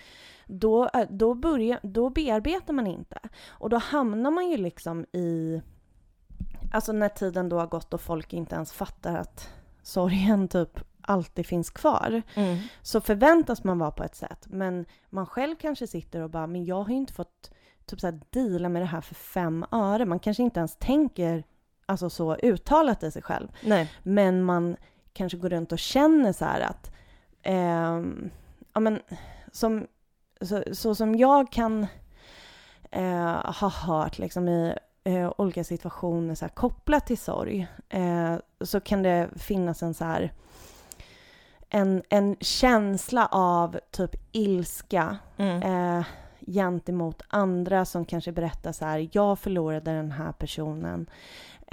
[0.48, 3.20] då, eh, då, börjar, då bearbetar man inte.
[3.48, 5.62] Och då hamnar man ju liksom i,
[6.72, 9.50] alltså när tiden då har gått och folk inte ens fattar att
[9.82, 12.58] sorgen typ alltid finns kvar Mm.
[12.82, 14.46] så förväntas man vara på ett sätt.
[14.50, 17.52] Men man själv kanske sitter och bara, men jag har ju inte fått
[17.86, 20.06] typ så här, deala med det här för fem öre.
[20.06, 21.44] Man kanske inte ens tänker
[21.86, 23.48] alltså så uttalat i sig själv.
[23.64, 23.92] Nej.
[24.04, 24.76] Men man
[25.14, 26.92] kanske går runt och känner så här att,
[27.44, 28.30] ehm,
[28.74, 29.00] ja men
[29.52, 29.88] som,
[30.42, 31.88] så, så som jag kan
[32.92, 38.80] eh, ha hört liksom i eh, olika situationer så här, kopplat till sorg, eh, så
[38.80, 40.32] kan det finnas en så här
[41.70, 45.64] en, en känsla av typ ilska Mm.
[45.64, 46.06] eh,
[46.48, 51.10] gentemot andra som kanske berättar så här, jag förlorade den här personen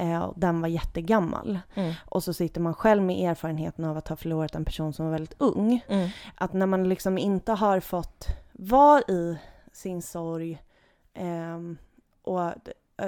[0.01, 1.59] eh, och den var jättegammal.
[1.75, 1.95] Mm.
[2.05, 5.13] Och så sitter man själv med erfarenheten av att ha förlorat en person som var
[5.13, 5.85] väldigt ung.
[5.89, 6.09] Mm.
[6.35, 9.39] Att när man liksom inte har fått vara i
[9.73, 10.63] sin sorg
[11.15, 11.79] ehm,
[12.23, 12.53] och eh,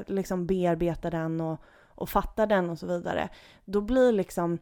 [0.07, 3.28] liksom bearbeta den och, och fatta den och så vidare.
[3.64, 4.59] Då blir liksom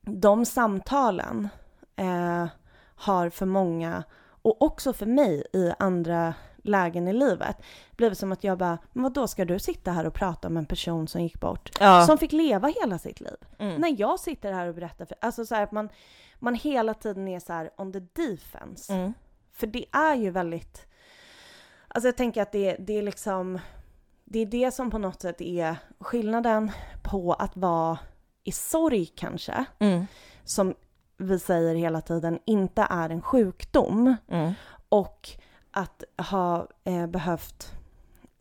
[0.00, 1.48] de samtalen
[1.96, 2.46] eh,
[2.94, 4.04] har för många
[4.42, 7.56] och också för mig i andra lägen i livet
[7.96, 10.56] blivit som att jag bara, men vad då ska du sitta här och prata om
[10.56, 11.70] en person som gick bort?
[11.80, 12.06] Ja.
[12.06, 13.36] Som fick leva hela sitt liv.
[13.58, 13.80] Mm.
[13.80, 15.88] När jag sitter här och berättar för, alltså så här att man,
[16.38, 18.92] man hela tiden är så här on the defense.
[18.92, 19.12] Mm.
[19.52, 20.86] För det är ju väldigt,
[21.88, 23.58] alltså jag tänker att det, det är liksom,
[24.24, 26.70] det är det som på något sätt är skillnaden
[27.02, 27.98] på att vara
[28.44, 30.06] i sorg kanske, Mm.
[30.44, 30.74] som
[31.16, 34.52] vi säger hela tiden inte är en sjukdom Mm.
[34.88, 35.28] och
[35.72, 37.72] att ha eh, behövt,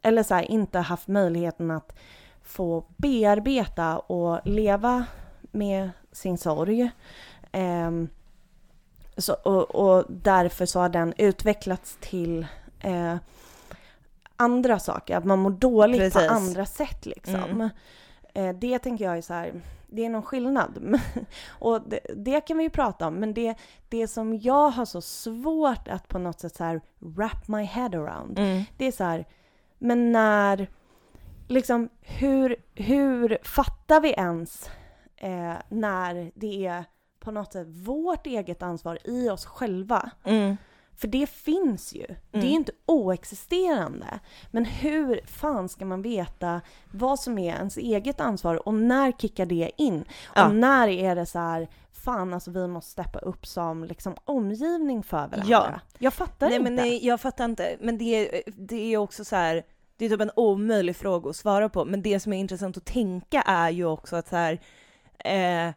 [0.02, 1.96] eller så här, inte haft möjligheten att
[2.44, 5.06] få bearbeta och leva
[5.42, 6.92] med sin sorg.
[7.52, 8.10] Ehm,
[9.18, 12.48] så, och, och därför så har den utvecklats till
[12.80, 13.16] eh,
[14.36, 16.28] andra saker, att man mår dåligt Precis.
[16.28, 17.36] på andra sätt liksom.
[17.36, 17.70] Mm.
[18.34, 19.62] Eh, det tänker jag är så här,
[19.92, 21.00] det är någon skillnad.
[21.50, 23.56] och det, det kan vi ju prata om, men det,
[23.90, 27.90] det som jag har så svårt att på något sätt så här wrap my head
[27.94, 28.64] around, Mm.
[28.78, 29.26] det är så här,
[29.80, 30.68] men när,
[31.48, 34.70] liksom hur, hur fattar vi ens
[35.18, 36.86] eh, när det är
[37.20, 40.12] på något sätt vårt eget ansvar i oss själva?
[40.24, 40.58] Mm.
[41.02, 42.06] För det finns ju.
[42.32, 44.20] Det är ju inte oexisterande.
[44.52, 46.62] Men hur fan ska man veta
[46.92, 50.06] vad som är ens eget ansvar och när kickar det in?
[50.36, 50.48] Ja.
[50.48, 55.04] Och när är det så här, fan alltså vi måste steppa upp som liksom omgivning
[55.04, 55.44] för varandra?
[55.48, 55.80] Ja.
[56.00, 56.64] Jag fattar Nej, inte.
[56.64, 57.78] men nej, jag fattar inte.
[57.80, 58.06] Men det,
[58.38, 59.64] är- det är också så här,
[59.98, 61.86] det är typ en omöjlig fråga att svara på.
[61.86, 64.60] Men det som är intressant att tänka är ju också att så här,
[65.20, 65.74] eh,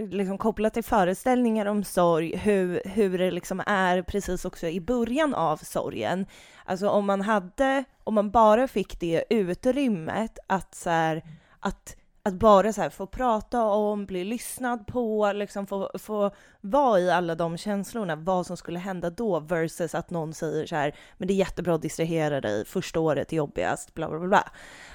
[0.00, 5.34] liksom kopplat till föreställningar om sorg, hur, hur det liksom är precis också i början
[5.34, 6.26] av sorgen.
[6.64, 11.22] Alltså om man hade, om man bara fick det utrymmet att så här,
[11.60, 16.30] att att bara så här få prata om, bli lyssnad på, liksom få, få
[16.60, 20.76] vara i alla de känslorna, vad som skulle hända då versus att någon säger så
[20.76, 24.48] här, men det är jättebra att distrahera dig, första året är jobbigast, bla bla bla.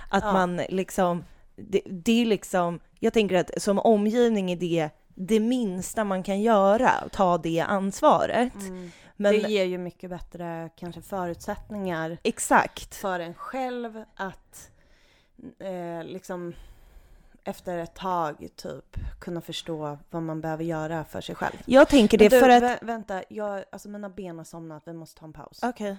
[0.10, 0.34] Att Ja.
[0.34, 1.24] man liksom,
[1.56, 6.42] det, det är liksom, jag tänker att som omgivning är det det minsta man kan
[6.42, 8.56] göra, ta det ansvaret.
[8.56, 8.92] Mm.
[9.16, 14.72] Men det ger ju mycket bättre kanske förutsättningar exakt, för en själv att
[15.60, 16.54] eh, liksom
[17.44, 21.56] efter ett tag typ kunna förstå vad man behöver göra för sig själv.
[21.66, 22.64] jag tänker det du, för att...
[22.64, 25.60] vä- vänta, jag, alltså mina ben har somnat, vi måste ta en paus.
[25.64, 25.98] Okej.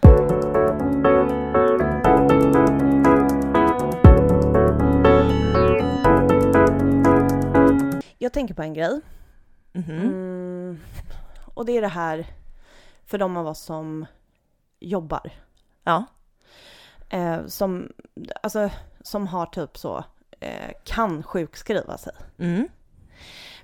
[8.24, 9.00] Jag tänker på en grej.
[9.72, 10.00] Mhm.
[10.00, 10.80] Mm,
[11.54, 12.26] och det är det här
[13.04, 14.06] för de av oss som
[14.80, 15.30] jobbar.
[15.82, 16.04] Ja.
[17.08, 17.92] Eh, som,
[18.42, 20.04] alltså, som har typ så,
[20.40, 22.12] eh, kan sjukskriva sig.
[22.38, 22.68] Mm.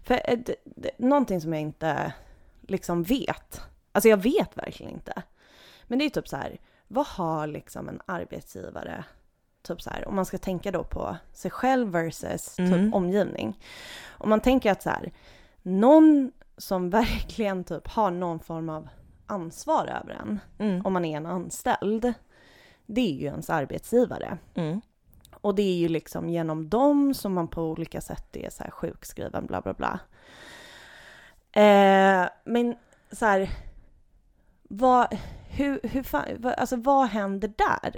[0.02, 2.12] För eh, det, det, någonting som jag inte
[2.60, 3.60] liksom vet,
[3.92, 5.22] alltså jag vet verkligen inte.
[5.84, 9.04] Men det är typ så här, vad har liksom en arbetsgivare,
[9.62, 12.94] typ så här, om man ska tänka då på sig själv versus typ Mm.
[12.94, 13.58] omgivning.
[14.08, 15.12] Om man tänker att så här,
[15.62, 18.88] någon som verkligen typ har någon form av
[19.26, 20.86] ansvar över en, Mm.
[20.86, 22.12] om man är en anställd,
[22.86, 24.38] det är ju ens arbetsgivare.
[24.54, 24.80] Mm.
[25.40, 28.70] Och det är ju liksom genom dem som man på olika sätt är så här
[28.70, 29.98] sjukskriven, bla bla bla.
[31.52, 32.76] Eh, men
[33.12, 33.50] så här,
[34.72, 35.18] vad,
[35.50, 37.96] hur, hur fan, vad, alltså vad händer där?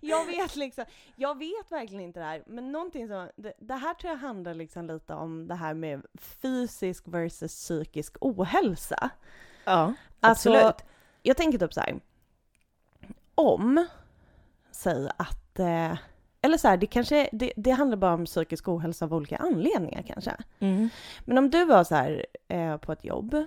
[0.00, 0.84] jag vet liksom,
[1.16, 4.54] jag vet verkligen inte det här, men någonting som, det, det här tror jag handlar
[4.54, 9.10] liksom lite om det här med fysisk versus psykisk ohälsa.
[9.64, 10.84] Ja, Alltså, absolut.
[11.22, 12.00] jag tänker typ så här.
[13.34, 13.86] Om,
[14.70, 15.96] säg att, eh,
[16.42, 20.02] eller så här, det kanske, det, det handlar bara om psykisk ohälsa av olika anledningar
[20.02, 20.36] kanske.
[20.58, 20.88] Mm.
[21.24, 23.44] Men om du var så här eh, på ett jobb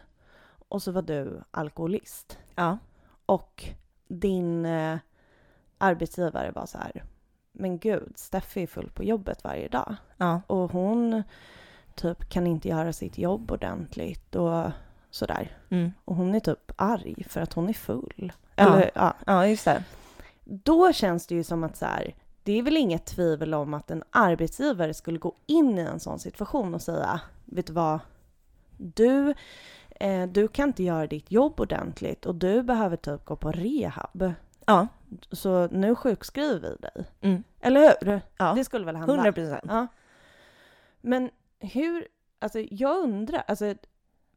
[0.70, 2.78] och så var du alkoholist Ja.
[3.26, 3.66] och
[4.08, 4.98] din eh,
[5.78, 7.04] arbetsgivare var så här,
[7.52, 10.42] men gud, Steffi är full på jobbet varje dag Ja.
[10.48, 11.24] och hon
[11.96, 14.72] typ kan inte göra sitt jobb ordentligt och
[15.10, 15.58] sådär.
[15.70, 15.92] Mm.
[16.06, 18.34] Och hon är typ arg för att hon är full.
[18.56, 18.64] Ja.
[18.66, 19.14] Eller, ja.
[19.26, 19.84] ja, just det.
[20.44, 23.92] Då känns det ju som att så här, det är väl inget tvivel om att
[23.92, 28.00] en arbetsgivare skulle gå in i en sån situation och säga, vet du vad,
[28.78, 29.34] du,
[30.00, 34.34] eh, du kan inte göra ditt jobb ordentligt och du behöver typ gå på rehab.
[34.66, 34.88] Ja.
[35.32, 37.06] Så nu sjukskriver vi dig.
[37.22, 37.44] Mm.
[37.62, 38.22] Eller hur?
[38.38, 38.54] Ja.
[38.54, 39.14] Det skulle väl hända?
[39.14, 39.64] 100 procent.
[39.68, 39.88] Ja.
[41.02, 41.30] Men
[41.60, 42.08] hur,
[42.40, 43.76] alltså jag undrar, alltså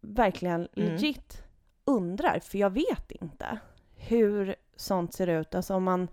[0.00, 0.88] verkligen Mm.
[0.92, 1.42] legit
[1.84, 3.58] undrar, för jag vet inte
[3.96, 5.54] hur sånt ser ut.
[5.54, 6.08] Alltså om man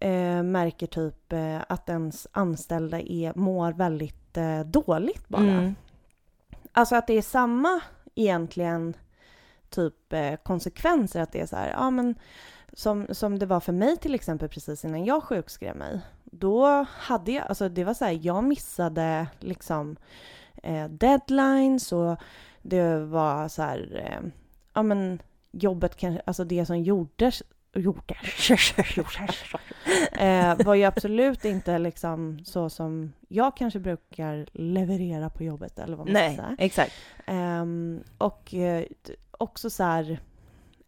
[0.00, 5.42] eh, märker typ eh, att ens anställda är, mår väldigt eh, dåligt bara.
[5.42, 5.74] Mm.
[6.72, 7.80] Alltså att det är samma
[8.14, 8.96] egentligen
[9.70, 12.14] typ eh, konsekvenser, att det är så här, ja men
[12.72, 16.00] som, som det var för mig till exempel precis innan jag sjukskrev mig.
[16.24, 19.96] Då hade jag, alltså det var så här, jag missade liksom
[20.62, 22.16] eh, deadlines och
[22.62, 24.30] det var så här, eh,
[24.74, 27.42] ja men jobbet kanske, alltså det som gjordes
[27.74, 28.16] gjort det.
[30.24, 35.96] eh, var ju absolut inte liksom så som jag kanske brukar leverera på jobbet eller
[35.96, 36.56] vad man Nej, ska säga.
[36.58, 36.92] exakt.
[37.26, 38.84] Ehm, och eh,
[39.30, 40.20] också så här,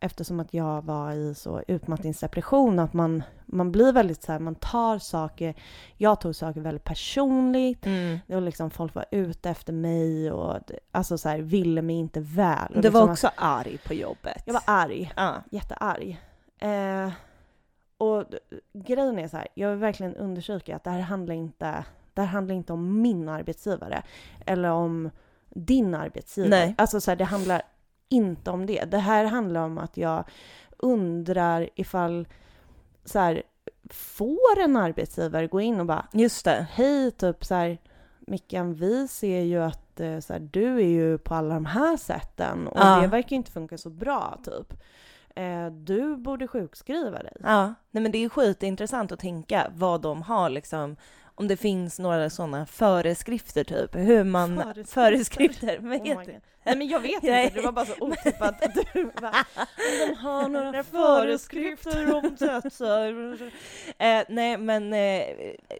[0.00, 4.54] eftersom att jag var i så utmattningsdepression, att man, man blir väldigt så här, man
[4.54, 5.54] tar saker,
[5.96, 8.18] jag tog saker väldigt personligt, Mm.
[8.28, 10.58] och liksom folk var ute efter mig och
[10.92, 12.72] alltså så här, ville mig inte väl.
[12.74, 14.42] Och Du var liksom, också arg på jobbet.
[14.46, 15.34] Jag var arg, Ja.
[15.50, 16.20] jättearg.
[16.64, 17.12] Eh,
[17.98, 18.24] och
[18.72, 21.84] grejen är så här, jag vill verkligen undersöka att det här handlar inte,
[22.14, 24.02] det här handlar inte om min arbetsgivare
[24.46, 25.10] eller om
[25.50, 26.50] din arbetsgivare.
[26.50, 26.74] Nej.
[26.78, 27.62] Alltså så här, det handlar
[28.08, 28.84] inte om det.
[28.84, 30.24] Det här handlar om att jag
[30.76, 32.28] undrar ifall
[33.04, 33.42] så här,
[33.90, 36.66] får en arbetsgivare gå in och bara Just det.
[36.70, 37.78] hej, typ så här,
[38.20, 41.96] Mickan, vi ser ju att eh, så här, du är ju på alla de här
[41.96, 43.00] sätten och Ja.
[43.00, 44.74] det verkar inte funka så bra, typ.
[45.34, 47.36] Eh, du borde sjukskriva dig.
[47.40, 50.96] Ja, nej men det är ju skitintressant att tänka vad de har liksom,
[51.34, 54.56] om det finns några sådana föreskrifter typ, hur man...
[54.56, 54.92] Föreskrifter?
[54.92, 56.40] Föreskrifter, vad Oh heter.
[56.66, 59.44] Nej men jag vet inte, det var bara så otippat att du bara,
[59.76, 62.14] "Men de har några föreskrifter.
[62.14, 63.32] om dödsar.
[63.98, 65.22] eh, nej, men eh,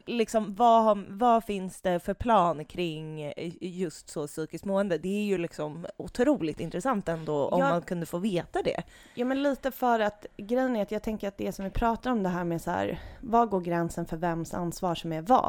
[0.06, 4.98] liksom vad, vad finns det för plan kring eh, just så psykiskt mående?
[4.98, 7.68] Det är ju liksom otroligt intressant ändå om Ja.
[7.68, 8.82] man kunde få veta det.
[9.14, 12.10] Ja men lite för att grejen är att jag tänker att det som vi pratar
[12.10, 15.43] om det här med så här, vad går gränsen för vems ansvar som är vad?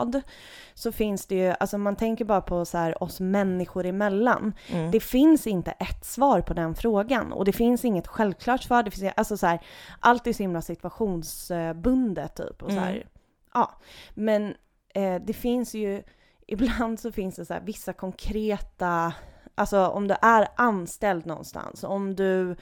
[0.74, 4.54] Så finns det ju, alltså man tänker bara på så här oss människor emellan.
[4.70, 4.92] Mm.
[4.92, 8.84] Det finns inte ett svar på den frågan och det finns inget självklart svar.
[8.84, 9.60] Det finns, alltså så här,
[10.00, 12.64] allt är så himla situationsbundet typ.
[12.64, 13.08] Och så här, Mm.
[13.54, 13.72] ja.
[14.14, 14.56] Men
[14.94, 16.04] eh, det finns ju,
[16.48, 19.14] ibland så finns det så här, vissa konkreta,
[19.56, 22.56] alltså om du är anställd någonstans, om du,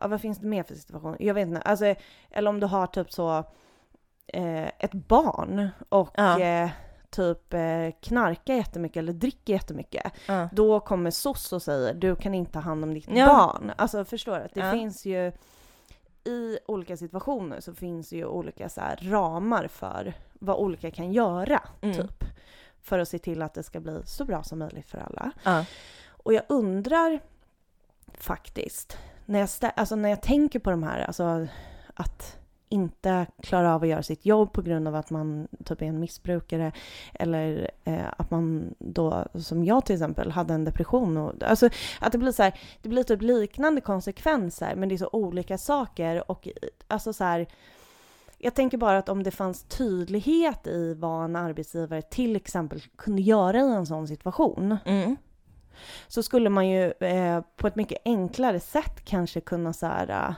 [0.00, 1.16] ja vad finns det mer för situationer?
[1.22, 1.94] Jag vet inte, alltså,
[2.30, 3.44] eller om du har typ så
[4.26, 6.40] eh, ett barn och Ja.
[6.40, 6.70] eh,
[7.10, 10.48] typ eh, knarkar jättemycket eller dricker jättemycket Ja.
[10.52, 13.26] då kommer SOS och säger du kan inte ta hand om ditt Ja.
[13.26, 13.72] barn.
[13.76, 14.44] Alltså förstår du?
[14.44, 15.32] Att Det finns ju
[16.24, 21.62] i olika situationer så finns ju olika så här, ramar för vad olika kan göra
[21.80, 21.96] Mm.
[21.96, 22.24] typ.
[22.82, 25.30] För att se till att det ska bli så bra som möjligt för alla.
[25.44, 25.64] Ja.
[26.08, 27.20] Och jag undrar
[28.18, 31.46] faktiskt, när jag, alltså när jag tänker på de här, alltså
[31.94, 32.36] att
[32.68, 36.00] inte klara av att göra sitt jobb på grund av att man typ är en
[36.00, 36.72] missbrukare
[37.14, 41.16] eller eh, att man då, som jag till exempel, hade en depression.
[41.16, 41.68] Och, alltså
[42.00, 45.58] att det blir så här, det blir typ liknande konsekvenser men det är så olika
[45.58, 46.48] saker och
[46.88, 47.46] alltså så här
[48.38, 53.22] jag tänker bara att om det fanns tydlighet i vad en arbetsgivare till exempel kunde
[53.22, 55.16] göra i en sån situation Mm.
[56.08, 60.34] så skulle man ju eh, på ett mycket enklare sätt kanske kunna så här,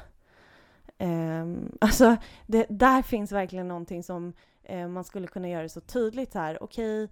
[0.99, 1.46] eh,
[1.80, 4.32] alltså det, där finns verkligen någonting som
[4.62, 7.09] eh, man skulle kunna göra så tydligt så här, okej,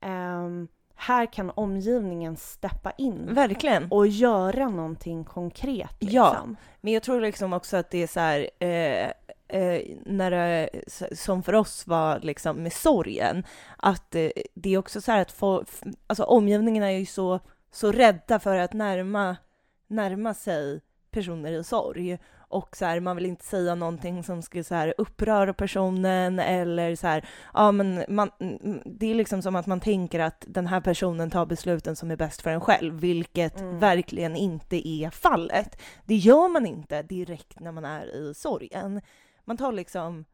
[0.00, 3.86] ehm, här kan omgivningen steppa in Verkligen.
[3.90, 5.96] och göra någonting konkret.
[5.98, 6.30] Ja.
[6.30, 6.56] Liksom.
[6.80, 9.10] Men jag tror liksom också att det är så här, eh,
[9.48, 10.68] eh, när det,
[11.12, 13.44] som för oss var liksom med sorgen,
[13.76, 15.64] att eh, det är också så här att få,
[16.06, 19.36] alltså omgivningen är ju så, så rädda för att närma,
[19.86, 20.80] närma sig
[21.10, 22.18] personer i sorg.
[22.54, 26.96] Och så här, man vill inte säga någonting som skulle så här uppröra personen eller
[26.96, 27.24] så här,
[27.54, 31.30] ja men man, mm, det är liksom som att man tänker att den här personen
[31.30, 33.78] tar besluten som är bäst för en själv, vilket Mm.
[33.78, 35.80] verkligen inte är fallet.
[36.04, 39.00] Det gör man inte direkt när man är i sorgen.
[39.44, 40.24] Man tar liksom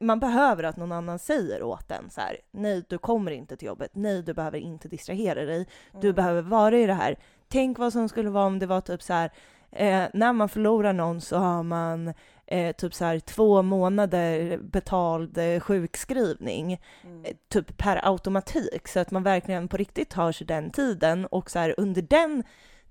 [0.00, 3.66] man behöver att någon annan säger åt en så här, nej du kommer inte till
[3.66, 6.14] jobbet, nej du behöver inte distrahera dig, du Mm.
[6.14, 7.16] behöver vara i det här.
[7.48, 9.30] Tänk vad som skulle vara om det var typ så här,
[9.74, 12.14] eh, när man förlorar någon så har man
[12.46, 17.24] eh, typ så här två månader betald eh, sjukskrivning Mm.
[17.24, 21.50] eh, typ per automatik så att man verkligen på riktigt tar sig den tiden och
[21.50, 22.42] så här under den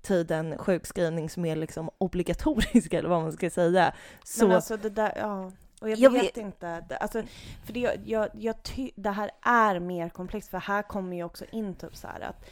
[0.02, 3.94] tiden sjukskrivning som är liksom obligatorisk eller vad man ska säga.
[4.24, 5.52] Så Men alltså det där, ja.
[5.80, 7.22] Och jag, Jag vet, inte, alltså,
[7.64, 11.44] för det, jag, jag ty, det här är mer komplext för här kommer ju också
[11.52, 12.50] in typ så här att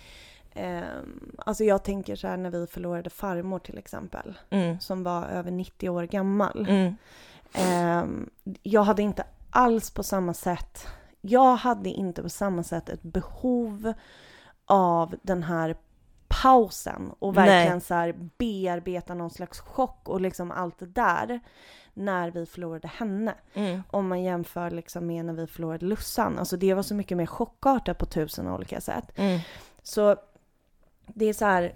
[0.55, 5.25] ehm, alltså jag tänker så här när vi förlorade farmor till exempel mm, som var
[5.27, 6.67] över 90 år gammal.
[6.69, 6.95] mm,
[7.55, 8.31] Ehm,
[8.63, 10.87] jag hade inte alls på samma sätt,
[11.21, 13.93] jag hade inte på samma sätt ett behov
[14.67, 15.77] av den här
[16.29, 17.47] pausen och Nej.
[17.47, 21.41] verkligen så här bearbeta någon slags chock och liksom allt det där
[21.95, 23.35] när vi förlorade henne.
[23.55, 26.39] mm, Om man jämför liksom med när vi förlorade Lussan.
[26.39, 29.13] Alltså det var så mycket mer chockartat på tusen olika sätt.
[29.17, 29.41] mm,
[29.83, 30.17] Så
[31.07, 31.75] det är så här,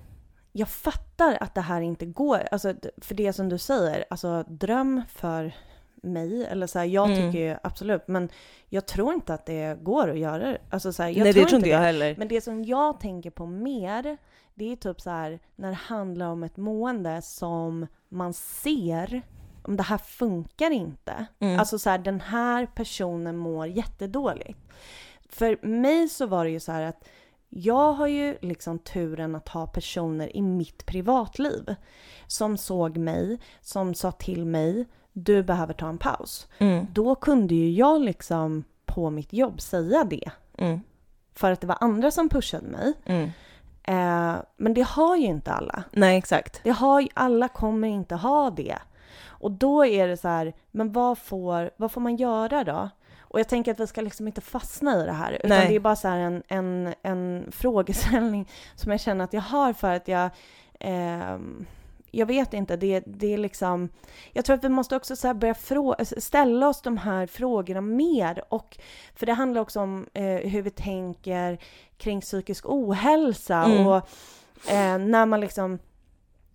[0.52, 2.42] jag fattar att det här inte går.
[2.50, 5.52] Alltså, för det som du säger, alltså dröm för
[6.02, 6.44] mig.
[6.46, 7.16] Eller så här, jag Mm.
[7.32, 8.28] tycker ju absolut, men
[8.68, 10.58] jag tror inte att det går att göra det.
[10.70, 11.74] Alltså så här, jag Nej, tror det tror inte det.
[11.74, 12.14] jag heller.
[12.18, 14.16] Men det som jag tänker på mer,
[14.54, 19.22] det är typ så här när det handlar om ett mående som man ser,
[19.62, 21.26] om det här funkar inte.
[21.38, 21.58] Mm.
[21.60, 24.58] Alltså så här, den här personen mår jättedåligt.
[25.28, 27.08] För mig så var det ju så här att
[27.48, 31.74] jag har ju liksom turen att ha personer i mitt privatliv
[32.26, 36.48] som såg mig, som sa till mig, du behöver ta en paus.
[36.58, 36.86] Mm.
[36.92, 40.30] Då kunde ju jag liksom på mitt jobb säga det.
[40.58, 40.80] Mm.
[41.34, 42.92] För att det var andra som pushade mig.
[43.04, 43.30] Mm.
[43.82, 45.84] Eh, men det har ju inte alla.
[45.92, 46.60] Nej, exakt.
[46.64, 48.78] Det har, ju- alla kommer inte ha det.
[49.26, 52.88] Och då är det så här, men vad får, vad får man göra då?
[53.36, 55.68] Och jag tänker att vi ska liksom inte fastna i det här, utan Nej.
[55.68, 59.92] det är bara så en, en, en frågeställning som jag känner att jag har för
[59.94, 60.30] att jag,
[60.80, 61.66] ehm,
[62.10, 63.88] jag vet inte, det, det är liksom,
[64.32, 68.44] jag tror att vi måste också så börja frå- ställa oss de här frågorna mer
[68.48, 68.78] och,
[69.14, 71.58] för det handlar också om eh, hur vi tänker
[71.98, 73.86] kring psykisk ohälsa Mm.
[73.86, 73.96] och
[74.70, 75.78] eh, när man liksom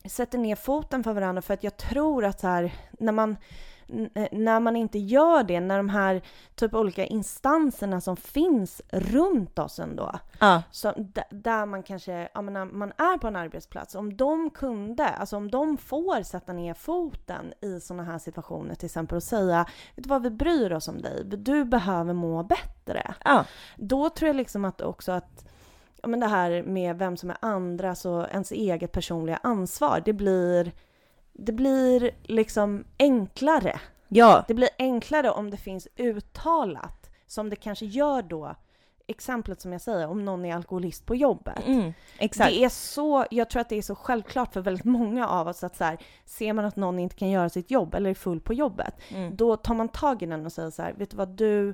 [0.06, 3.38] sätter ner foten för varandra för att jag tror att så här, när man
[4.32, 6.22] när man inte gör det, när de här
[6.56, 10.64] typ olika instanserna som finns runt oss ändå, Ja.
[10.72, 10.94] så,
[11.30, 15.38] där man kanske, ja men när man är på en arbetsplats, om de kunde, alltså
[15.38, 19.66] om de får sätta ner foten i sådana här situationer till exempel och säga,
[19.96, 23.14] vet du vad, vi bryr oss om dig, du behöver må bättre.
[23.26, 23.46] Ja.
[23.78, 25.46] Då tror jag liksom att också att
[26.02, 30.14] ja, men det här med vem som är andras och ens eget personliga ansvar, det
[30.14, 30.72] blir,
[31.34, 33.80] det blir liksom enklare.
[34.08, 34.46] Ja.
[34.48, 38.56] Det blir enklare om det finns uttalat, som det kanske gör då,
[39.08, 41.68] exemplet som jag säger, om någon är alkoholist på jobbet.
[41.68, 41.94] Mm.
[42.20, 45.64] Det är så, jag tror att det är så självklart för väldigt många av oss
[45.64, 48.40] att så här, ser man att någon inte kan göra sitt jobb eller är full
[48.40, 49.36] på jobbet, Mm.
[49.36, 51.74] då tar man tag i den och säger så här, vet du vad, du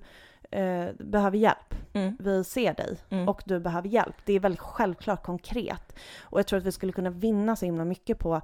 [0.52, 1.76] eh, behöver hjälp.
[1.94, 2.18] Mm.
[2.20, 3.30] Vi ser dig Mm.
[3.30, 4.16] och du behöver hjälp.
[4.26, 5.96] Det är väldigt självklart konkret.
[6.22, 8.42] Och jag tror att vi skulle kunna vinna så himla mycket på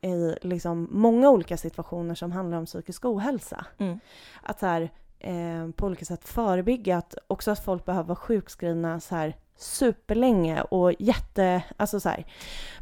[0.00, 3.64] i liksom många olika situationer som handlar om psykisk ohälsa.
[3.78, 4.00] Mm.
[4.42, 9.00] Att så här, eh, på olika sätt förebygga att också att folk behöver vara sjukskrivna
[9.00, 12.26] så här superlänge och jätte, alltså så här.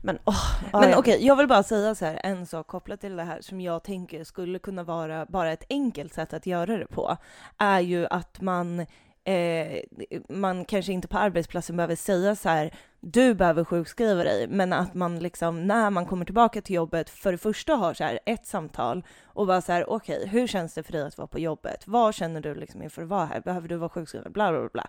[0.02, 3.16] Men åh, ja, Men okej, jag vill bara säga så här, en sak kopplat till
[3.16, 6.86] det här som jag tänker skulle kunna vara bara ett enkelt sätt att göra det
[6.86, 7.16] på,
[7.58, 8.86] är ju att man
[9.28, 9.80] Eh,
[10.28, 14.94] man kanske inte på arbetsplatsen behöver säga så här, du behöver sjukskriva dig, men att
[14.94, 18.46] man liksom när man kommer tillbaka till jobbet för det första har så här ett
[18.46, 21.82] samtal och bara så här, okej, hur känns det för dig att vara på jobbet?
[21.86, 23.40] Vad känner du liksom inför att vara här?
[23.40, 24.32] Behöver du vara sjukskriven?
[24.32, 24.86] Bla, bla, bla.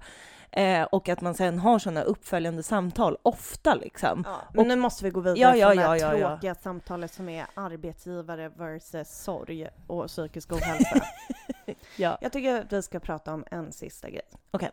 [0.52, 4.24] Eh, och att man sen har sådana uppföljande samtal ofta liksom.
[4.28, 6.30] Ja, men nu måste vi gå vidare Ja, ja, från det här ja, ja, ja.
[6.30, 11.02] tråkiga samtalet som är arbetsgivare versus sorg och psykisk ohälsa.
[11.96, 12.18] Ja.
[12.22, 14.22] Jag tycker att vi ska prata om en sista grej.
[14.52, 14.70] Okej.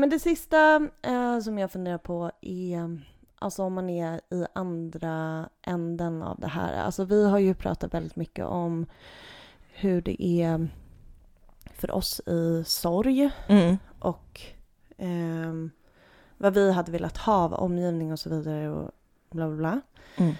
[0.00, 3.00] men det sista eh, som jag funderar på är
[3.38, 6.74] alltså om man är i andra änden av det här.
[6.84, 8.86] Alltså vi har ju pratat väldigt mycket om
[9.72, 10.68] hur det är
[11.74, 13.78] för oss i sorg Mm.
[13.98, 14.40] och
[14.98, 15.70] ehm,
[16.38, 18.90] vad vi hade velat ha av omgivning och så vidare och
[19.30, 19.80] bla bla bla.
[20.16, 20.34] Mm.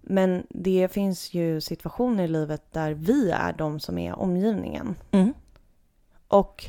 [0.00, 4.94] Men det finns ju situationer i livet där vi är de som är omgivningen.
[5.10, 5.34] Mm.
[6.28, 6.64] Och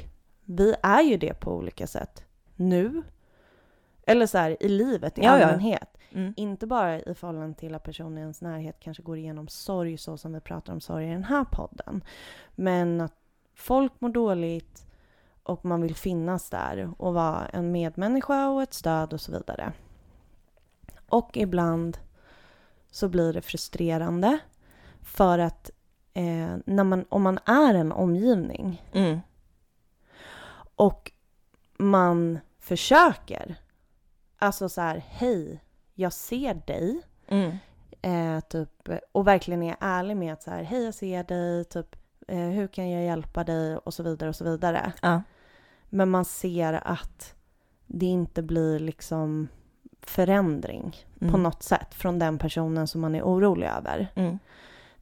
[0.46, 2.24] vi är ju det på olika sätt.
[2.58, 3.04] Nu.
[4.08, 5.46] Eller så här i livet i Ja, ja.
[5.46, 5.98] allmänhet.
[6.12, 6.34] Mm.
[6.38, 10.18] Inte bara i förhållande till att personen i ens närhet kanske går igenom sorg så
[10.18, 12.04] som vi pratar om sorg i den här podden.
[12.56, 13.14] Men att
[13.56, 14.86] folk mår dåligt
[15.44, 19.74] och man vill finnas där och vara en medmänniska och ett stöd och så vidare.
[21.10, 21.98] Och ibland
[22.92, 24.38] så blir det frustrerande
[25.02, 25.70] för att
[26.14, 29.20] eh, när man, om man är en omgivning Mm.
[30.76, 31.12] och
[31.78, 33.56] man försöker,
[34.38, 35.60] alltså så här, hej,
[35.94, 37.58] jag ser dig, Mm.
[38.02, 41.96] eh, typ, och verkligen är ärlig med att så här, hej, jag ser dig, typ,
[42.28, 44.94] eh, hur kan jag hjälpa dig och så vidare och så vidare.
[45.02, 45.22] Ja.
[45.90, 47.36] Men man ser att
[47.88, 49.48] det inte blir liksom
[50.02, 51.32] förändring Mm.
[51.34, 54.08] på något sätt från den personen som man är orolig över.
[54.16, 54.40] Mm.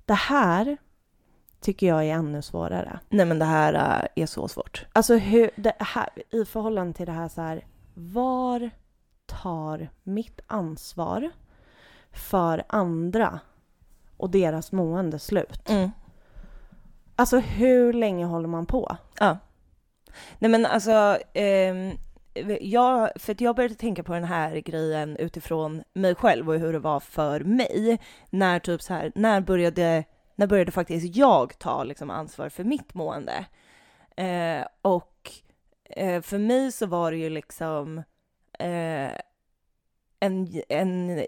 [0.06, 0.78] Det här
[1.66, 3.00] tycker jag är ännu svårare.
[3.10, 4.86] Nej men det här äh, är så svårt.
[4.94, 5.50] Alltså hur,
[5.84, 8.70] här, i förhållande till det här så här, var
[9.26, 11.30] tar mitt ansvar
[12.12, 13.40] för andra
[14.18, 15.70] och deras mående slut?
[15.70, 15.92] Mm.
[17.16, 18.98] Alltså hur länge håller man på?
[19.20, 19.38] Ja.
[20.40, 21.92] Nej men alltså, ehm,
[22.62, 26.80] jag, för jag började tänka på den här grejen utifrån mig själv och hur det
[26.80, 28.00] var för mig.
[28.30, 30.04] När typ så här, när började,
[30.36, 33.46] när började faktiskt jag ta liksom ansvar för mitt mående?
[34.18, 35.32] Eh, och
[35.84, 37.98] eh, för mig så var det ju liksom
[38.60, 39.12] eh,
[40.20, 41.24] en, en,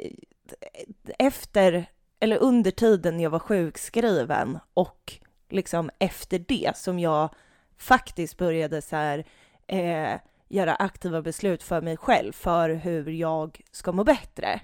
[1.20, 1.86] efter,
[2.20, 5.14] eller under tiden jag var sjukskriven och
[5.50, 7.30] liksom efter det som jag
[7.78, 9.26] faktiskt började så här,
[9.68, 14.62] eh, göra aktiva beslut för mig själv för hur jag ska må bättre.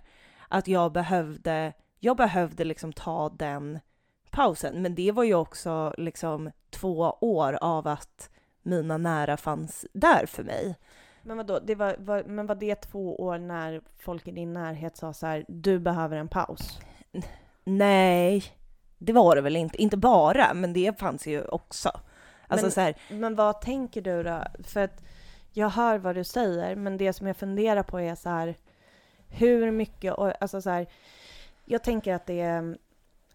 [0.48, 3.80] Att jag behövde, jag behövde liksom ta den
[4.34, 4.82] pausen.
[4.82, 8.30] Men det var ju också liksom två år av att
[8.62, 10.76] mina nära fanns där för mig.
[11.22, 14.98] Men vadå, det var, var, men var det två år när folk i din närhet
[14.98, 16.80] sa så här, du behöver en paus?
[17.64, 18.44] Nej,
[18.98, 19.82] det var det väl inte.
[19.82, 21.92] Inte bara, men det fanns ju också.
[22.48, 24.44] Alltså men, så här, men vad tänker du då?
[24.64, 25.04] För att
[25.52, 28.56] jag hör vad du säger, men det som jag funderar på är så här,
[29.28, 30.88] hur mycket, alltså så här,
[31.66, 32.78] jag tänker att det är,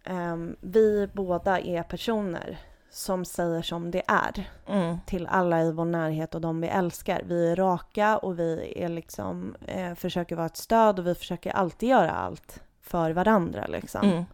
[0.09, 2.59] um, vi båda är personer
[2.91, 4.99] som säger som det är mm.
[5.07, 7.23] till alla i vår närhet och de vi älskar.
[7.27, 11.51] Vi är raka och vi är liksom, eh, försöker vara ett stöd och vi försöker
[11.51, 14.11] alltid göra allt för varandra liksom.
[14.11, 14.25] Mm.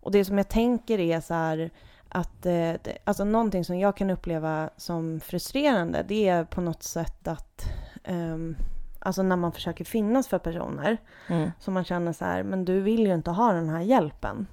[0.00, 1.70] Och det som jag tänker är så här,
[2.08, 2.72] att eh,
[3.04, 7.62] alltså någonting som jag kan uppleva som frustrerande, det är på något sätt att
[8.08, 8.56] um,
[8.98, 10.96] alltså när man försöker finnas för personer
[11.28, 11.50] mm.
[11.60, 14.46] som man känner så här, men du vill ju inte ha den här hjälpen.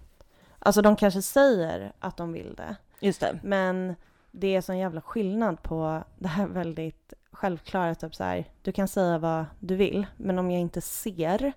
[0.66, 2.76] Alltså de kanske säger att de vill det.
[3.00, 3.40] Just det.
[3.44, 3.96] Men
[4.32, 8.88] det är sån jävla skillnad på det här väldigt självklara, typ så här, du kan
[8.88, 11.54] säga vad du vill, men om jag inte ser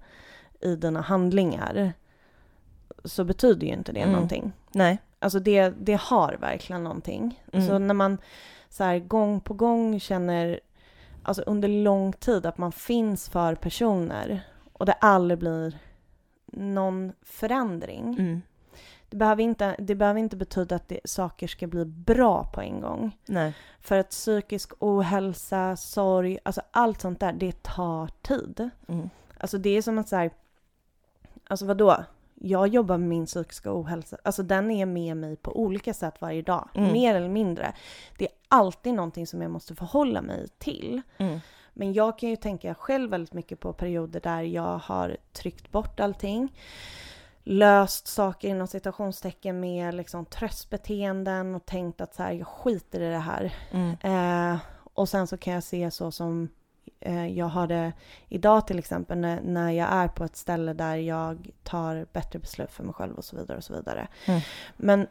[0.61, 1.93] i dina handlingar
[3.05, 4.13] så betyder ju inte det Mm.
[4.13, 4.53] någonting.
[4.73, 4.99] Nej.
[5.19, 7.43] Alltså det, det har verkligen någonting.
[7.53, 7.67] Mm.
[7.67, 8.19] Så när man
[8.69, 10.61] så här gång på gång känner,
[11.23, 14.41] alltså under lång tid, att man finns för personer
[14.73, 15.79] och det aldrig blir
[16.53, 18.17] någon förändring.
[18.19, 18.43] Mm.
[19.09, 22.81] Det, behöver inte, det behöver inte betyda att det, saker ska bli bra på en
[22.81, 23.17] gång.
[23.27, 23.55] Nej.
[23.81, 28.71] För att psykisk ohälsa, sorg, alltså allt sånt där, det tar tid.
[28.89, 29.11] Mm.
[29.39, 30.31] Alltså det är som att så här,
[31.49, 32.05] alltså vadå?
[32.35, 36.43] Jag jobbar med min psykiska ohälsa, alltså den är med mig på olika sätt varje
[36.43, 36.93] dag, Mm.
[36.93, 37.73] mer eller mindre.
[38.19, 41.03] Det är alltid någonting som jag måste förhålla mig till.
[41.19, 41.41] Mm.
[41.73, 46.01] Men jag kan ju tänka själv väldigt mycket på perioder där jag har tryckt bort
[46.01, 46.53] allting.
[47.49, 53.11] Löst saker inom citationstecken med liksom tröstbeteenden och tänkt att så här, jag skiter i
[53.11, 53.55] det här.
[53.71, 53.97] Mm.
[54.01, 54.59] Eh,
[54.95, 56.49] och sen så kan jag se så som
[57.01, 57.93] eh, jag har det
[58.29, 62.73] idag till exempel när, när jag är på ett ställe där jag tar bättre beslut
[62.73, 64.09] för mig själv och så vidare och så vidare.
[64.27, 64.41] Mm.
[64.77, 65.07] Men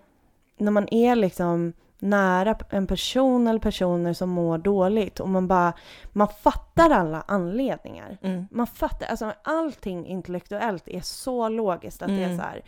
[0.58, 5.74] när man är liksom nära en person eller personer som mår dåligt och man bara,
[6.12, 8.18] man fattar alla anledningar.
[8.22, 8.48] Mm.
[8.52, 12.38] Man fattar, alltså allting intellektuellt är så logiskt att det är Mm.
[12.38, 12.62] så här.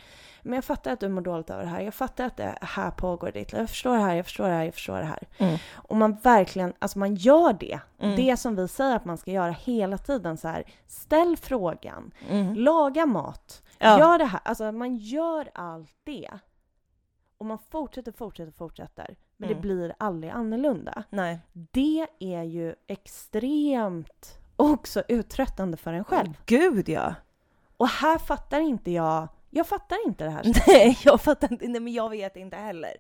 [0.44, 1.82] Men jag fattar att du mår dåligt över det här.
[1.82, 3.62] Jag fattar att det här pågår i ditt liv.
[3.62, 5.28] Jag förstår det här, jag förstår det här, jag förstår det här.
[5.38, 5.58] Mm.
[5.74, 7.80] Och man verkligen, alltså man gör det.
[8.00, 8.16] Mm.
[8.16, 10.64] Det som vi säger att man ska göra hela tiden så här.
[10.88, 12.56] Ställ frågan, Mm.
[12.56, 14.00] laga mat, Ja.
[14.00, 14.40] gör det här.
[14.44, 16.30] Alltså man gör allt det.
[17.38, 19.16] Och man fortsätter, fortsätter, fortsätter.
[19.38, 19.62] Men Mm.
[19.62, 21.04] det blir aldrig annorlunda.
[21.10, 21.40] Nej.
[21.54, 26.34] Det är ju extremt också uttröttande för en själv.
[26.46, 27.16] Gud ja.
[27.78, 30.44] Och här fattar inte jag, jag fattar inte det här.
[30.68, 31.68] Nej, jag fattar inte.
[31.68, 32.92] Nej, men jag vet inte heller.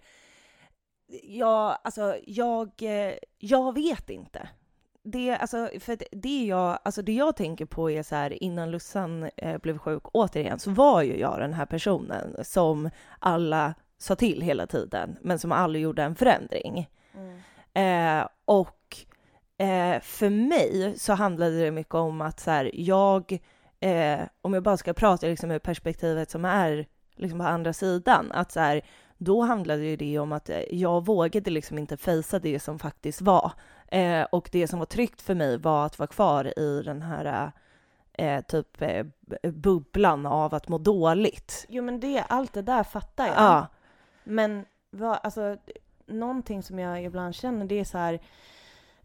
[1.23, 4.49] Jag, alltså, jag, eh, jag vet inte.
[5.03, 9.29] Det, alltså, för det, jag, alltså det jag tänker på är så här, innan Lussan
[9.37, 14.41] eh, blev sjuk återigen så var ju jag den här personen som alla sa till
[14.41, 16.89] hela tiden, men som aldrig gjorde en förändring.
[17.73, 18.97] Eh, och
[19.57, 23.39] eh, för mig så handlade det mycket om att så här, jag,
[23.79, 26.85] eh, om jag bara ska prata liksom ur perspektivet som är
[27.15, 28.81] liksom på andra sidan, att så här,
[29.17, 33.51] då handlade det om att eh, jag vågade liksom inte fejsa det som faktiskt var.
[33.87, 37.51] Eh, och det som var tryggt för mig var att vara kvar i den här
[38.13, 39.05] eh, typ eh,
[39.51, 41.65] bubblan av att må dåligt.
[41.69, 43.35] Jo men det, allt det där fattar jag.
[43.35, 43.67] Ja.
[44.27, 45.57] Men vad, alltså,
[46.05, 48.19] någonting som jag ibland känner det är så här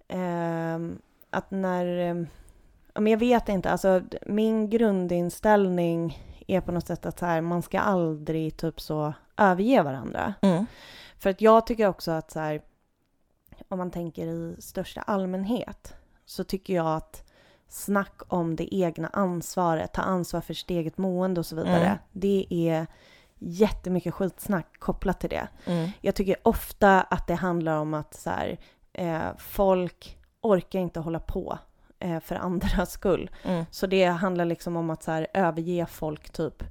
[0.09, 0.99] ehm,
[1.31, 1.87] att när,
[2.95, 7.41] ja, men jag vet inte, alltså min grundinställning är på något sätt att så här,
[7.41, 10.35] man ska aldrig typ så överge varandra.
[10.41, 10.66] Mm.
[11.18, 12.62] För att jag tycker också att så här,
[13.68, 15.95] om man tänker i största allmänhet
[16.25, 17.29] så tycker jag att
[17.68, 21.87] snack om det egna ansvaret, ta ansvar för sitt eget mående och så vidare.
[21.87, 21.99] Mm.
[22.12, 22.87] Det är
[23.45, 25.49] jättemycket skitsnack kopplat till det.
[25.66, 25.90] Mm.
[26.01, 28.59] Jag tycker ofta att det handlar om att så här,
[28.93, 31.59] eh, folk orkar inte hålla på
[31.99, 33.30] eh, för andras skull.
[33.45, 33.64] Mm.
[33.70, 36.62] Så det handlar liksom om att så här, överge folk typ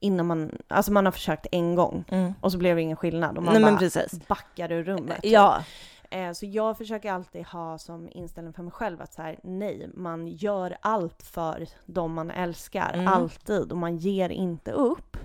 [0.00, 2.32] innan man, alltså man har försökt en gång Mm.
[2.40, 4.28] och så blev det ingen skillnad och man Nej bara precis.
[4.28, 5.20] backar ur rummet.
[5.22, 5.64] Ja.
[6.10, 9.90] Eh, så jag försöker alltid ha som inställning för mig själv att så här, nej,
[9.94, 13.08] man gör allt för de man älskar, Mm.
[13.08, 15.16] alltid, och man ger inte upp.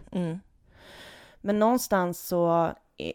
[1.48, 2.72] Men någonstans så,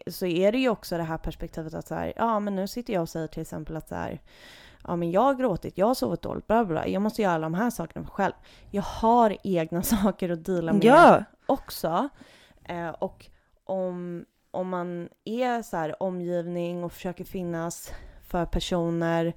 [0.06, 2.92] så är det ju också det här perspektivet att så här, ja men nu sitter
[2.92, 4.20] jag och säger till exempel att så här,
[4.84, 7.42] ja men jag har gråtit, jag har sovit dåligt, bla bla, jag måste göra alla
[7.42, 8.32] de här sakerna själv.
[8.70, 11.24] Jag har egna saker att deala med Ja.
[11.46, 12.08] också.
[12.64, 13.26] Eh, och
[13.64, 17.92] om, om man är så här omgivning och försöker finnas
[18.26, 19.34] för personer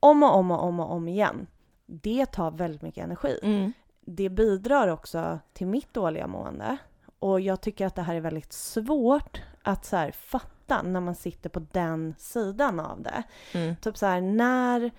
[0.00, 1.46] om och om och om och om igen,
[1.86, 3.38] det tar väldigt mycket energi.
[3.42, 3.72] Mm.
[4.00, 6.78] Det bidrar också till mitt dåliga mående.
[7.24, 11.50] Och jag tycker att det här är väldigt svårt att så fatta när man sitter
[11.50, 13.22] på den sidan av det.
[13.54, 13.76] Mm.
[13.76, 14.90] Typ så här, när,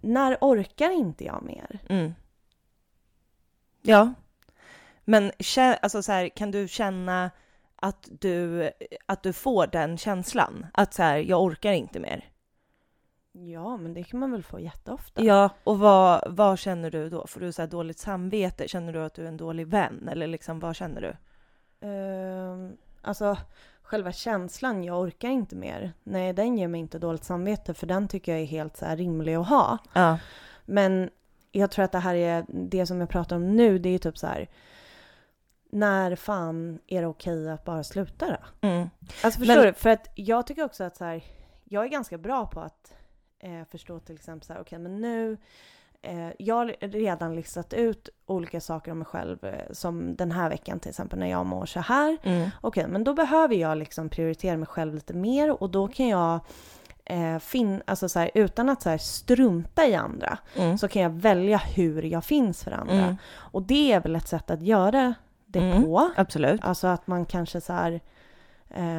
[0.00, 1.78] när orkar inte jag mer?
[1.88, 2.14] Mm.
[3.82, 4.14] Ja.
[5.04, 5.32] Men
[5.82, 7.30] alltså så här, kan du känna
[7.76, 8.70] att du,
[9.06, 10.66] att du får den känslan?
[10.72, 12.30] Att så här, jag orkar inte mer?
[13.32, 15.22] Ja, men det kan man väl få jätteofta.
[15.24, 17.26] Ja, och vad, vad känner du då?
[17.26, 18.68] Får du så dåligt samvete?
[18.68, 20.08] Känner du att du är en dålig vän?
[20.08, 21.16] Eller liksom, vad känner du?
[21.80, 23.36] Ehm, alltså,
[23.82, 25.92] själva känslan, jag orkar inte mer.
[26.04, 29.34] Nej, den ger mig inte dåligt samvete, för den tycker jag är helt så rimlig
[29.34, 29.78] att ha.
[29.92, 30.18] Ja.
[30.64, 31.10] Men
[31.52, 33.98] jag tror att det här är, det som jag pratar om nu, det är ju
[33.98, 34.48] typ så här,
[35.70, 38.68] när fan är det okej att bara sluta då?
[38.68, 38.90] Mm.
[39.24, 39.72] Alltså förstår Men- du?
[39.72, 41.24] För att jag tycker också att så här,
[41.64, 42.94] jag är ganska bra på att
[43.38, 45.36] eh, förstå till exempel så här, okej men nu,
[46.38, 50.80] jag har redan listat ut olika saker om mig själv, eh, som den här veckan
[50.80, 52.16] till exempel när jag mår så här.
[52.22, 52.50] Mm.
[52.60, 56.40] Okej, men då behöver jag liksom prioritera mig själv lite mer och då kan jag
[57.04, 60.78] eh, fin- alltså så här, utan att så här strunta i andra, Mm.
[60.78, 62.94] så kan jag välja hur jag finns för andra.
[62.94, 63.16] Mm.
[63.34, 65.14] Och det är väl ett sätt att göra
[65.46, 65.82] det Mm.
[65.84, 66.10] på.
[66.16, 66.64] Absolut.
[66.64, 68.00] Alltså att man kanske så här, eh,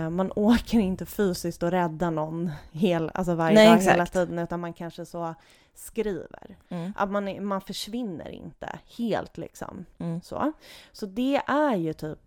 [0.09, 3.93] man åker inte fysiskt och räddar någon hel, alltså varje Nej, dag exakt.
[3.93, 5.35] hela tiden, utan man kanske så
[5.73, 6.57] skriver.
[6.69, 6.93] Mm.
[6.95, 9.85] Att man, man försvinner inte helt liksom.
[9.97, 10.21] Mm.
[10.21, 10.51] Så.
[10.91, 12.19] så det är ju typ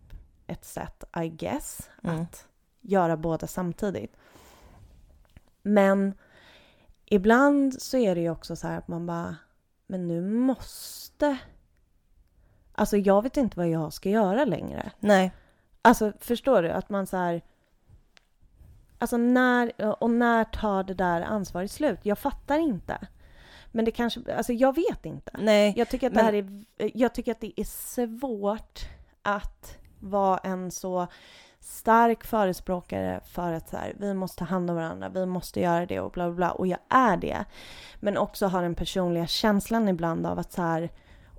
[0.47, 2.21] ett sätt, I guess, Mm.
[2.21, 2.47] att
[2.81, 4.15] göra båda samtidigt.
[5.61, 6.13] Men
[7.05, 9.35] ibland så är det ju också så här att man bara,
[9.87, 11.37] men nu måste...
[12.75, 14.91] Alltså jag vet inte vad jag ska göra längre.
[14.99, 15.31] Nej.
[15.85, 16.69] Alltså förstår du?
[16.69, 17.41] Att man så här...
[18.99, 19.71] Alltså när,
[20.03, 21.99] och när tar det där ansvaret slut?
[22.03, 22.97] Jag fattar inte.
[23.71, 25.31] Men det kanske, alltså jag vet inte.
[25.39, 25.73] Nej.
[25.77, 26.33] Jag tycker att Men- det här
[26.77, 28.79] är, jag tycker att det är svårt
[29.21, 31.07] att vara en så
[31.59, 35.85] stark förespråkare för att så här, vi måste ta hand om varandra, vi måste göra
[35.85, 36.51] det och bla bla bla.
[36.51, 37.45] Och jag är det.
[37.99, 40.89] Men också har den personliga känslan ibland av att så här,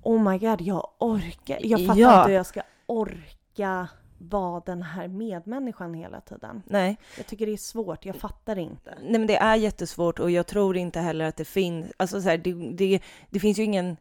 [0.03, 2.19] oh my god, jag orkar, jag fattar Ja.
[2.19, 3.89] inte hur jag ska orka
[4.29, 6.63] vara den här medmänniskan hela tiden.
[6.67, 6.97] Nej.
[7.17, 8.95] Jag tycker det är svårt, jag fattar inte.
[9.01, 12.29] Nej men det är jättesvårt och jag tror inte heller att det finns, alltså så
[12.29, 13.01] här, det, det,
[13.31, 13.97] det finns ju ingen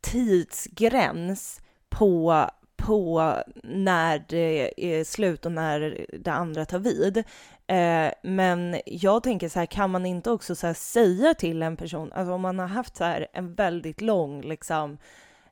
[0.00, 2.44] tidsgräns på,
[2.76, 7.24] på när det är slut och när det andra tar vid.
[7.66, 12.12] Eh, men jag tänker så här, kan man inte också så säga till en person,
[12.12, 14.98] alltså om man har haft så här en väldigt lång liksom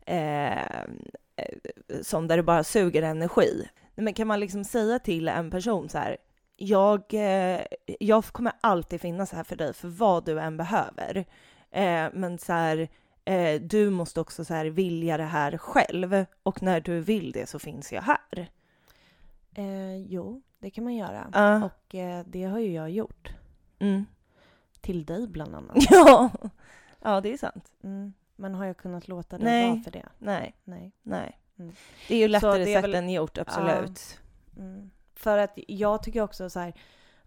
[0.07, 1.55] eh, eh,
[2.03, 3.69] som där det bara suger energi.
[3.95, 6.17] Nej, men kan man liksom säga till en person så här,
[6.57, 7.61] jag, eh,
[8.01, 11.25] jag kommer alltid finnas här för dig för vad du än behöver.
[11.71, 12.89] Eh, men så här,
[13.25, 17.49] eh, du måste också så här vilja det här själv och när du vill det
[17.49, 18.51] så finns jag här.
[19.55, 21.31] Eh, jo, det kan man göra.
[21.33, 21.65] Ja.
[21.65, 23.35] Och eh, det har ju jag gjort.
[23.79, 24.07] Mm.
[24.81, 25.77] Till dig bland annat.
[25.91, 26.31] Ja.
[27.01, 27.73] ja, det är sant.
[27.83, 28.13] Mm.
[28.37, 30.09] Men har jag kunnat låta dig vara för det?
[30.19, 30.93] Nej, Nej.
[31.03, 31.39] nej.
[31.59, 31.73] Mm.
[32.09, 34.21] Det är ju lättare det är sagt väl- än gjort, absolut.
[34.57, 34.91] Mm.
[35.15, 36.73] För att jag tycker också så här,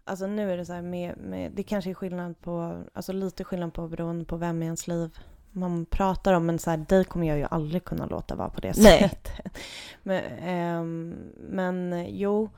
[0.04, 3.44] alltså nu är det så här med, med det kanske är skillnad på, alltså lite
[3.44, 5.18] skillnad på beroende på vem i ens liv
[5.52, 8.60] man pratar om, men så här, dig kommer jag ju aldrig kunna låta vara på
[8.60, 9.28] det sättet.
[10.02, 12.50] Men, ehm, men jo,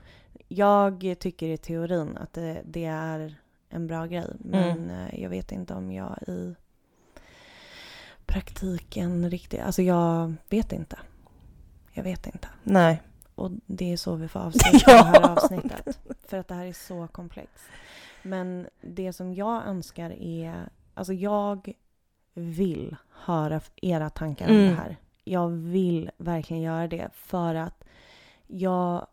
[0.49, 3.35] jag tycker i teorin att det, det är
[3.69, 5.21] en bra grej, men Mm.
[5.21, 6.55] jag vet inte om jag i
[8.27, 10.99] praktiken riktigt, alltså jag vet inte.
[11.93, 12.49] Jag vet inte.
[12.63, 13.03] Nej.
[13.35, 15.03] Och det är så vi får avsluta Ja.
[15.03, 15.99] det här avsnittet.
[16.29, 17.65] För att det här är så komplext.
[18.23, 20.69] Men det som jag önskar är...
[20.95, 21.73] Alltså jag
[22.35, 24.69] vill höra era tankar om Mm.
[24.69, 24.97] det här.
[25.25, 27.85] Jag vill verkligen göra det för att
[28.47, 29.07] jag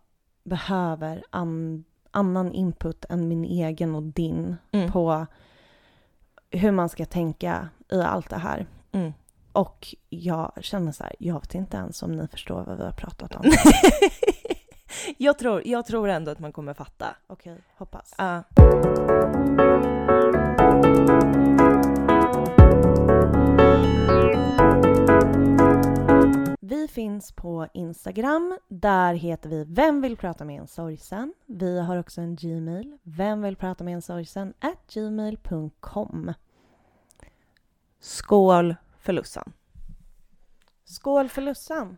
[0.43, 4.91] behöver an, annan input än min egen och din Mm.
[4.91, 5.25] på
[6.51, 8.65] hur man ska tänka i allt det här.
[8.91, 9.13] Mm.
[9.57, 12.91] Och jag känner så här, jag vet inte ens om ni förstår vad vi har
[12.91, 13.43] pratat om.
[15.17, 17.15] jag, tror, jag tror ändå att man kommer fatta.
[17.27, 18.13] Okej, hoppas.
[18.17, 18.43] Ja.
[26.59, 28.57] Vi finns på Instagram.
[28.67, 31.33] Där heter vi Vem vill prata med en sorgsen?
[31.45, 32.97] Vi har också en Gmail.
[33.03, 34.53] Vem vill prata med en sorgsen?
[34.93, 36.33] Gmail.com.
[37.99, 38.75] Skål
[39.07, 39.53] för Lussan.
[40.83, 41.97] Skål för Lussan!